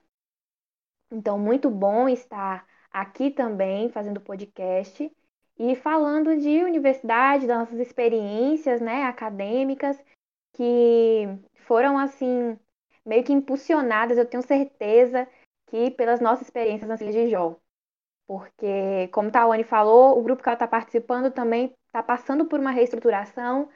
Então, 1.11 1.37
muito 1.37 1.69
bom 1.69 2.09
estar 2.09 2.65
aqui 2.93 3.31
também 3.31 3.91
fazendo 3.91 4.21
podcast 4.21 5.11
e 5.59 5.75
falando 5.75 6.37
de 6.37 6.63
universidade, 6.63 7.47
das 7.47 7.59
nossas 7.59 7.81
experiências 7.81 8.81
né, 8.81 9.05
acadêmicas, 9.05 10.01
que 10.53 11.27
foram 11.67 11.99
assim, 11.99 12.57
meio 13.05 13.25
que 13.25 13.33
impulsionadas, 13.33 14.17
eu 14.17 14.27
tenho 14.27 14.43
certeza, 14.43 15.29
que 15.67 15.91
pelas 15.91 16.21
nossas 16.21 16.47
experiências 16.47 16.89
nas 16.89 17.01
Ilhas 17.01 17.15
de 17.15 17.31
Jó. 17.31 17.57
Porque, 18.27 19.09
como 19.09 19.29
a 19.29 19.33
Tawane 19.33 19.65
falou, 19.65 20.17
o 20.17 20.23
grupo 20.23 20.43
que 20.43 20.49
ela 20.49 20.55
está 20.55 20.69
participando 20.69 21.33
também 21.33 21.75
está 21.91 22.03
passando 22.03 22.45
por 22.45 22.59
uma 22.59 22.71
reestruturação. 22.71 23.69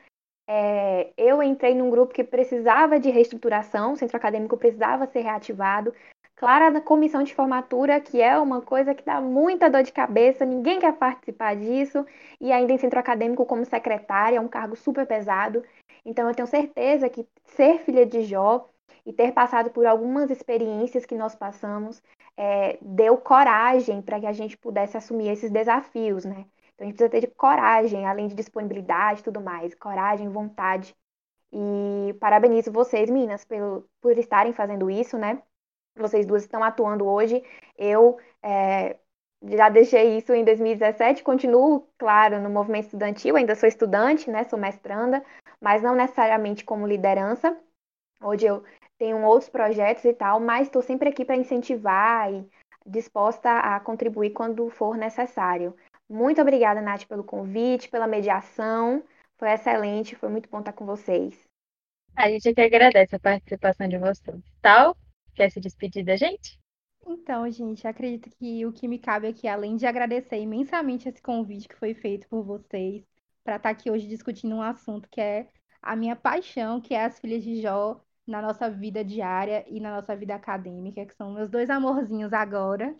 É, 0.48 1.12
eu 1.16 1.42
entrei 1.42 1.74
num 1.74 1.90
grupo 1.90 2.14
que 2.14 2.22
precisava 2.22 3.00
de 3.00 3.10
reestruturação, 3.10 3.92
o 3.92 3.96
centro 3.96 4.16
acadêmico 4.16 4.56
precisava 4.56 5.06
ser 5.06 5.22
reativado. 5.22 5.92
Clara 6.36 6.70
na 6.70 6.80
comissão 6.80 7.22
de 7.22 7.34
formatura, 7.34 8.00
que 8.00 8.20
é 8.20 8.38
uma 8.38 8.60
coisa 8.60 8.94
que 8.94 9.04
dá 9.04 9.20
muita 9.20 9.70
dor 9.70 9.82
de 9.82 9.92
cabeça, 9.92 10.44
ninguém 10.44 10.80
quer 10.80 10.92
participar 10.94 11.56
disso, 11.56 12.04
e 12.40 12.52
ainda 12.52 12.72
em 12.72 12.78
centro 12.78 12.98
acadêmico 12.98 13.46
como 13.46 13.64
secretária, 13.64 14.36
é 14.36 14.40
um 14.40 14.48
cargo 14.48 14.76
super 14.76 15.06
pesado. 15.06 15.64
Então 16.04 16.28
eu 16.28 16.34
tenho 16.34 16.48
certeza 16.48 17.08
que 17.08 17.26
ser 17.44 17.78
filha 17.80 18.04
de 18.04 18.22
Jó 18.22 18.68
e 19.06 19.12
ter 19.12 19.32
passado 19.32 19.70
por 19.70 19.86
algumas 19.86 20.30
experiências 20.30 21.06
que 21.06 21.14
nós 21.14 21.34
passamos 21.34 22.02
é, 22.36 22.78
deu 22.82 23.16
coragem 23.16 24.02
para 24.02 24.20
que 24.20 24.26
a 24.26 24.32
gente 24.32 24.56
pudesse 24.58 24.96
assumir 24.96 25.28
esses 25.28 25.50
desafios, 25.50 26.24
né? 26.24 26.46
Então 26.74 26.86
a 26.86 26.90
gente 26.90 26.96
precisa 26.96 27.10
ter 27.10 27.20
de 27.20 27.34
coragem, 27.34 28.06
além 28.06 28.28
de 28.28 28.34
disponibilidade 28.34 29.20
e 29.20 29.24
tudo 29.24 29.40
mais, 29.40 29.74
coragem, 29.74 30.28
vontade. 30.28 30.94
E 31.52 32.14
parabenizo 32.20 32.72
vocês, 32.72 33.08
meninas, 33.08 33.44
pelo, 33.44 33.88
por 34.00 34.18
estarem 34.18 34.52
fazendo 34.52 34.90
isso, 34.90 35.16
né? 35.16 35.40
Vocês 35.96 36.26
duas 36.26 36.42
estão 36.42 36.64
atuando 36.64 37.06
hoje. 37.06 37.42
Eu 37.78 38.18
é, 38.42 38.98
já 39.42 39.68
deixei 39.68 40.18
isso 40.18 40.32
em 40.32 40.44
2017, 40.44 41.22
continuo, 41.22 41.86
claro, 41.98 42.40
no 42.40 42.50
movimento 42.50 42.86
estudantil, 42.86 43.36
ainda 43.36 43.54
sou 43.54 43.68
estudante, 43.68 44.30
né? 44.30 44.44
Sou 44.44 44.58
mestranda, 44.58 45.24
mas 45.60 45.82
não 45.82 45.94
necessariamente 45.94 46.64
como 46.64 46.86
liderança. 46.86 47.56
Hoje 48.20 48.46
eu 48.46 48.64
tenho 48.98 49.22
outros 49.22 49.50
projetos 49.50 50.04
e 50.04 50.12
tal, 50.12 50.40
mas 50.40 50.66
estou 50.66 50.82
sempre 50.82 51.08
aqui 51.08 51.24
para 51.24 51.36
incentivar 51.36 52.32
e 52.32 52.48
disposta 52.86 53.50
a 53.60 53.78
contribuir 53.80 54.30
quando 54.30 54.68
for 54.70 54.96
necessário. 54.96 55.76
Muito 56.08 56.40
obrigada, 56.40 56.80
Nath, 56.80 57.06
pelo 57.06 57.24
convite, 57.24 57.88
pela 57.88 58.06
mediação. 58.06 59.02
Foi 59.38 59.50
excelente, 59.50 60.14
foi 60.16 60.28
muito 60.28 60.48
bom 60.48 60.60
estar 60.60 60.72
com 60.72 60.84
vocês. 60.84 61.48
A 62.16 62.28
gente 62.28 62.48
aqui 62.48 62.60
agradece 62.60 63.16
a 63.16 63.20
participação 63.20 63.88
de 63.88 63.98
vocês. 63.98 64.40
Tal? 64.62 64.96
Quer 65.34 65.50
se 65.50 65.60
despedir 65.60 66.04
da 66.04 66.16
gente? 66.16 66.58
Então, 67.06 67.50
gente, 67.50 67.86
acredito 67.86 68.30
que 68.36 68.64
o 68.64 68.72
que 68.72 68.88
me 68.88 68.98
cabe 68.98 69.26
aqui, 69.26 69.46
além 69.46 69.76
de 69.76 69.86
agradecer 69.86 70.38
imensamente 70.38 71.08
esse 71.08 71.20
convite 71.20 71.68
que 71.68 71.76
foi 71.76 71.92
feito 71.92 72.26
por 72.28 72.42
vocês, 72.42 73.04
para 73.42 73.56
estar 73.56 73.70
aqui 73.70 73.90
hoje 73.90 74.06
discutindo 74.06 74.54
um 74.54 74.62
assunto 74.62 75.08
que 75.10 75.20
é 75.20 75.48
a 75.82 75.94
minha 75.94 76.16
paixão, 76.16 76.80
que 76.80 76.94
é 76.94 77.04
as 77.04 77.18
filhas 77.18 77.42
de 77.42 77.60
Jó 77.60 78.00
na 78.26 78.40
nossa 78.40 78.70
vida 78.70 79.04
diária 79.04 79.64
e 79.68 79.80
na 79.80 79.96
nossa 79.96 80.16
vida 80.16 80.34
acadêmica, 80.34 81.04
que 81.04 81.14
são 81.14 81.32
meus 81.32 81.50
dois 81.50 81.68
amorzinhos 81.68 82.32
agora. 82.32 82.96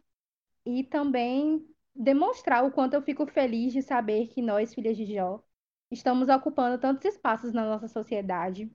E 0.67 0.85
também 0.85 1.67
demonstrar 1.95 2.65
o 2.65 2.73
quanto 2.73 2.95
eu 2.95 3.03
fico 3.03 3.27
feliz 3.27 3.73
de 3.73 3.83
saber 3.83 4.29
que 4.29 4.43
nós, 4.43 4.75
filhas 4.75 4.97
de 4.97 5.07
Jó, 5.15 5.43
estamos 5.91 6.29
ocupando 6.29 6.79
tantos 6.79 7.05
espaços 7.05 7.53
na 7.53 7.65
nossa 7.65 7.89
sociedade. 7.89 8.71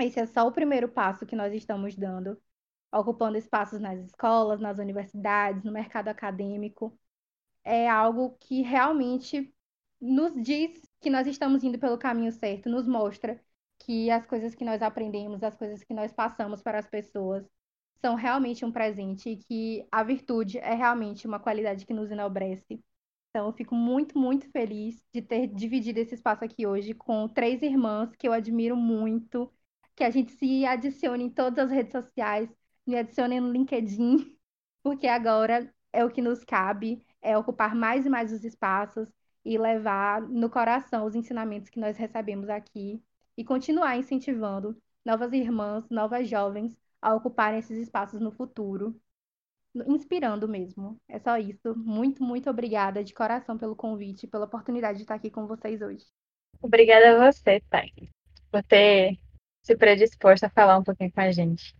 Esse 0.00 0.20
é 0.20 0.26
só 0.26 0.46
o 0.46 0.52
primeiro 0.52 0.88
passo 0.88 1.26
que 1.26 1.36
nós 1.36 1.52
estamos 1.54 1.94
dando 1.96 2.40
ocupando 2.92 3.36
espaços 3.36 3.80
nas 3.80 3.98
escolas, 4.00 4.60
nas 4.60 4.78
universidades, 4.78 5.62
no 5.64 5.72
mercado 5.72 6.08
acadêmico, 6.08 6.98
é 7.64 7.88
algo 7.88 8.36
que 8.40 8.62
realmente 8.62 9.52
nos 10.00 10.34
diz 10.42 10.88
que 11.00 11.10
nós 11.10 11.26
estamos 11.26 11.62
indo 11.64 11.78
pelo 11.78 11.98
caminho 11.98 12.32
certo, 12.32 12.68
nos 12.68 12.86
mostra 12.86 13.40
que 13.80 14.10
as 14.10 14.26
coisas 14.26 14.54
que 14.54 14.64
nós 14.64 14.82
aprendemos, 14.82 15.42
as 15.42 15.56
coisas 15.56 15.82
que 15.84 15.94
nós 15.94 16.12
passamos 16.12 16.62
para 16.62 16.78
as 16.78 16.88
pessoas 16.88 17.44
são 18.00 18.14
realmente 18.14 18.64
um 18.64 18.72
presente 18.72 19.30
e 19.30 19.36
que 19.36 19.86
a 19.90 20.02
virtude 20.02 20.58
é 20.58 20.74
realmente 20.74 21.26
uma 21.26 21.40
qualidade 21.40 21.84
que 21.86 21.92
nos 21.94 22.10
enobrece. 22.10 22.82
Então, 23.30 23.46
eu 23.46 23.52
fico 23.52 23.74
muito, 23.74 24.18
muito 24.18 24.50
feliz 24.50 25.04
de 25.12 25.20
ter 25.22 25.48
dividido 25.48 25.98
esse 26.00 26.14
espaço 26.14 26.44
aqui 26.44 26.66
hoje 26.66 26.94
com 26.94 27.28
três 27.28 27.62
irmãs 27.62 28.14
que 28.16 28.26
eu 28.26 28.32
admiro 28.32 28.76
muito, 28.76 29.52
que 29.94 30.04
a 30.04 30.10
gente 30.10 30.32
se 30.32 30.64
adicione 30.64 31.24
em 31.24 31.30
todas 31.30 31.66
as 31.66 31.70
redes 31.70 31.92
sociais, 31.92 32.48
me 32.86 32.96
adicione 32.96 33.40
no 33.40 33.50
LinkedIn, 33.52 34.36
porque 34.82 35.06
agora 35.06 35.72
é 35.92 36.04
o 36.04 36.10
que 36.10 36.22
nos 36.22 36.44
cabe, 36.44 37.04
é 37.20 37.36
ocupar 37.36 37.74
mais 37.74 38.06
e 38.06 38.10
mais 38.10 38.32
os 38.32 38.44
espaços 38.44 39.12
e 39.44 39.58
levar 39.58 40.22
no 40.22 40.50
coração 40.50 41.06
os 41.06 41.14
ensinamentos 41.14 41.70
que 41.70 41.80
nós 41.80 41.96
recebemos 41.96 42.48
aqui 42.48 43.02
e 43.36 43.44
continuar 43.44 43.96
incentivando 43.96 44.76
novas 45.04 45.32
irmãs, 45.32 45.88
novas 45.90 46.28
jovens 46.28 46.76
a 47.00 47.14
ocuparem 47.14 47.58
esses 47.58 47.78
espaços 47.78 48.20
no 48.20 48.30
futuro, 48.30 48.98
inspirando 49.86 50.48
mesmo. 50.48 51.00
É 51.08 51.18
só 51.18 51.36
isso. 51.36 51.76
Muito, 51.76 52.22
muito 52.22 52.48
obrigada 52.50 53.04
de 53.04 53.14
coração 53.14 53.56
pelo 53.56 53.76
convite, 53.76 54.26
pela 54.26 54.46
oportunidade 54.46 54.98
de 54.98 55.04
estar 55.04 55.14
aqui 55.14 55.30
com 55.30 55.46
vocês 55.46 55.80
hoje. 55.80 56.04
Obrigada 56.60 57.12
a 57.12 57.30
você, 57.30 57.60
Thay, 57.70 57.92
por 58.50 58.62
ter 58.64 59.18
se 59.62 59.76
predisposto 59.76 60.46
a 60.46 60.50
falar 60.50 60.78
um 60.78 60.82
pouquinho 60.82 61.12
com 61.12 61.20
a 61.20 61.30
gente. 61.30 61.76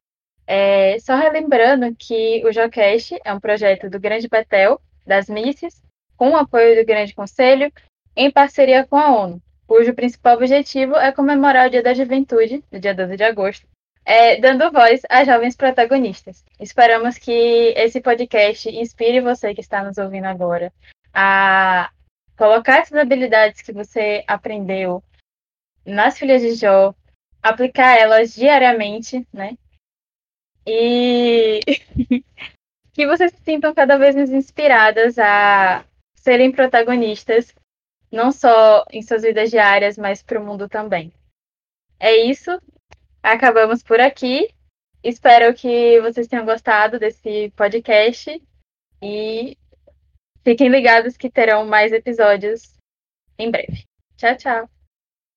É, 0.47 0.99
só 1.01 1.17
relembrando 1.17 1.95
que 1.97 2.45
o 2.47 2.53
Jocast 2.53 3.19
é 3.25 3.33
um 3.33 3.41
projeto 3.41 3.91
do 3.91 4.01
Grande 4.01 4.29
Betel, 4.29 4.81
das 5.07 5.29
Misses, 5.29 5.83
com 6.17 6.31
o 6.31 6.37
apoio 6.37 6.77
do 6.77 6.87
Grande 6.87 7.15
Conselho, 7.15 7.73
em 8.17 8.31
parceria 8.31 8.87
com 8.87 8.97
a 8.97 9.15
ONU, 9.15 9.43
cujo 9.67 9.95
principal 9.95 10.37
objetivo 10.37 10.97
é 10.97 11.13
comemorar 11.13 11.67
o 11.67 11.71
Dia 11.71 11.83
da 11.83 11.95
Juventude, 11.95 12.65
no 12.73 12.81
dia 12.81 12.95
12 12.95 13.17
de 13.17 13.23
agosto, 13.23 13.67
é, 14.09 14.41
dando 14.41 14.73
voz 14.73 15.03
a 15.11 15.23
jovens 15.23 15.55
protagonistas. 15.55 16.43
Esperamos 16.59 17.19
que 17.19 17.31
esse 17.77 18.01
podcast 18.01 18.67
inspire 18.71 19.21
você 19.21 19.55
que 19.55 19.61
está 19.61 19.85
nos 19.85 19.99
ouvindo 19.99 20.25
agora 20.25 20.73
a 21.13 21.91
colocar 22.35 22.79
essas 22.79 22.99
habilidades 22.99 23.61
que 23.61 23.71
você 23.71 24.25
aprendeu 24.27 25.05
nas 25.85 26.19
filhas 26.19 26.41
de 26.41 26.55
Jó, 26.55 26.95
aplicar 27.43 27.99
elas 27.99 28.35
diariamente, 28.35 29.29
né? 29.31 29.59
E 30.67 31.61
que 32.95 33.07
vocês 33.07 33.31
se 33.33 33.43
sintam 33.43 33.75
cada 33.75 33.99
vez 33.99 34.17
mais 34.17 34.31
inspiradas 34.31 35.19
a 35.19 35.85
serem 36.15 36.51
protagonistas, 36.51 37.55
não 38.11 38.33
só 38.33 38.87
em 38.91 39.03
suas 39.03 39.21
vidas 39.21 39.51
diárias, 39.51 39.99
mas 39.99 40.23
para 40.23 40.41
o 40.41 40.45
mundo 40.45 40.67
também. 40.67 41.13
É 42.01 42.17
isso 42.17 42.59
acabamos 43.23 43.83
por 43.83 44.01
aqui. 44.01 44.49
Espero 45.03 45.55
que 45.55 46.01
vocês 46.01 46.27
tenham 46.27 46.45
gostado 46.45 46.99
desse 46.99 47.51
podcast 47.57 48.43
e 49.03 49.57
fiquem 50.45 50.69
ligados 50.69 51.17
que 51.17 51.31
terão 51.31 51.65
mais 51.67 51.93
episódios 51.93 52.75
em 53.39 53.51
breve. 53.51 53.85
Tchau, 54.17 54.37
tchau. 54.37 54.78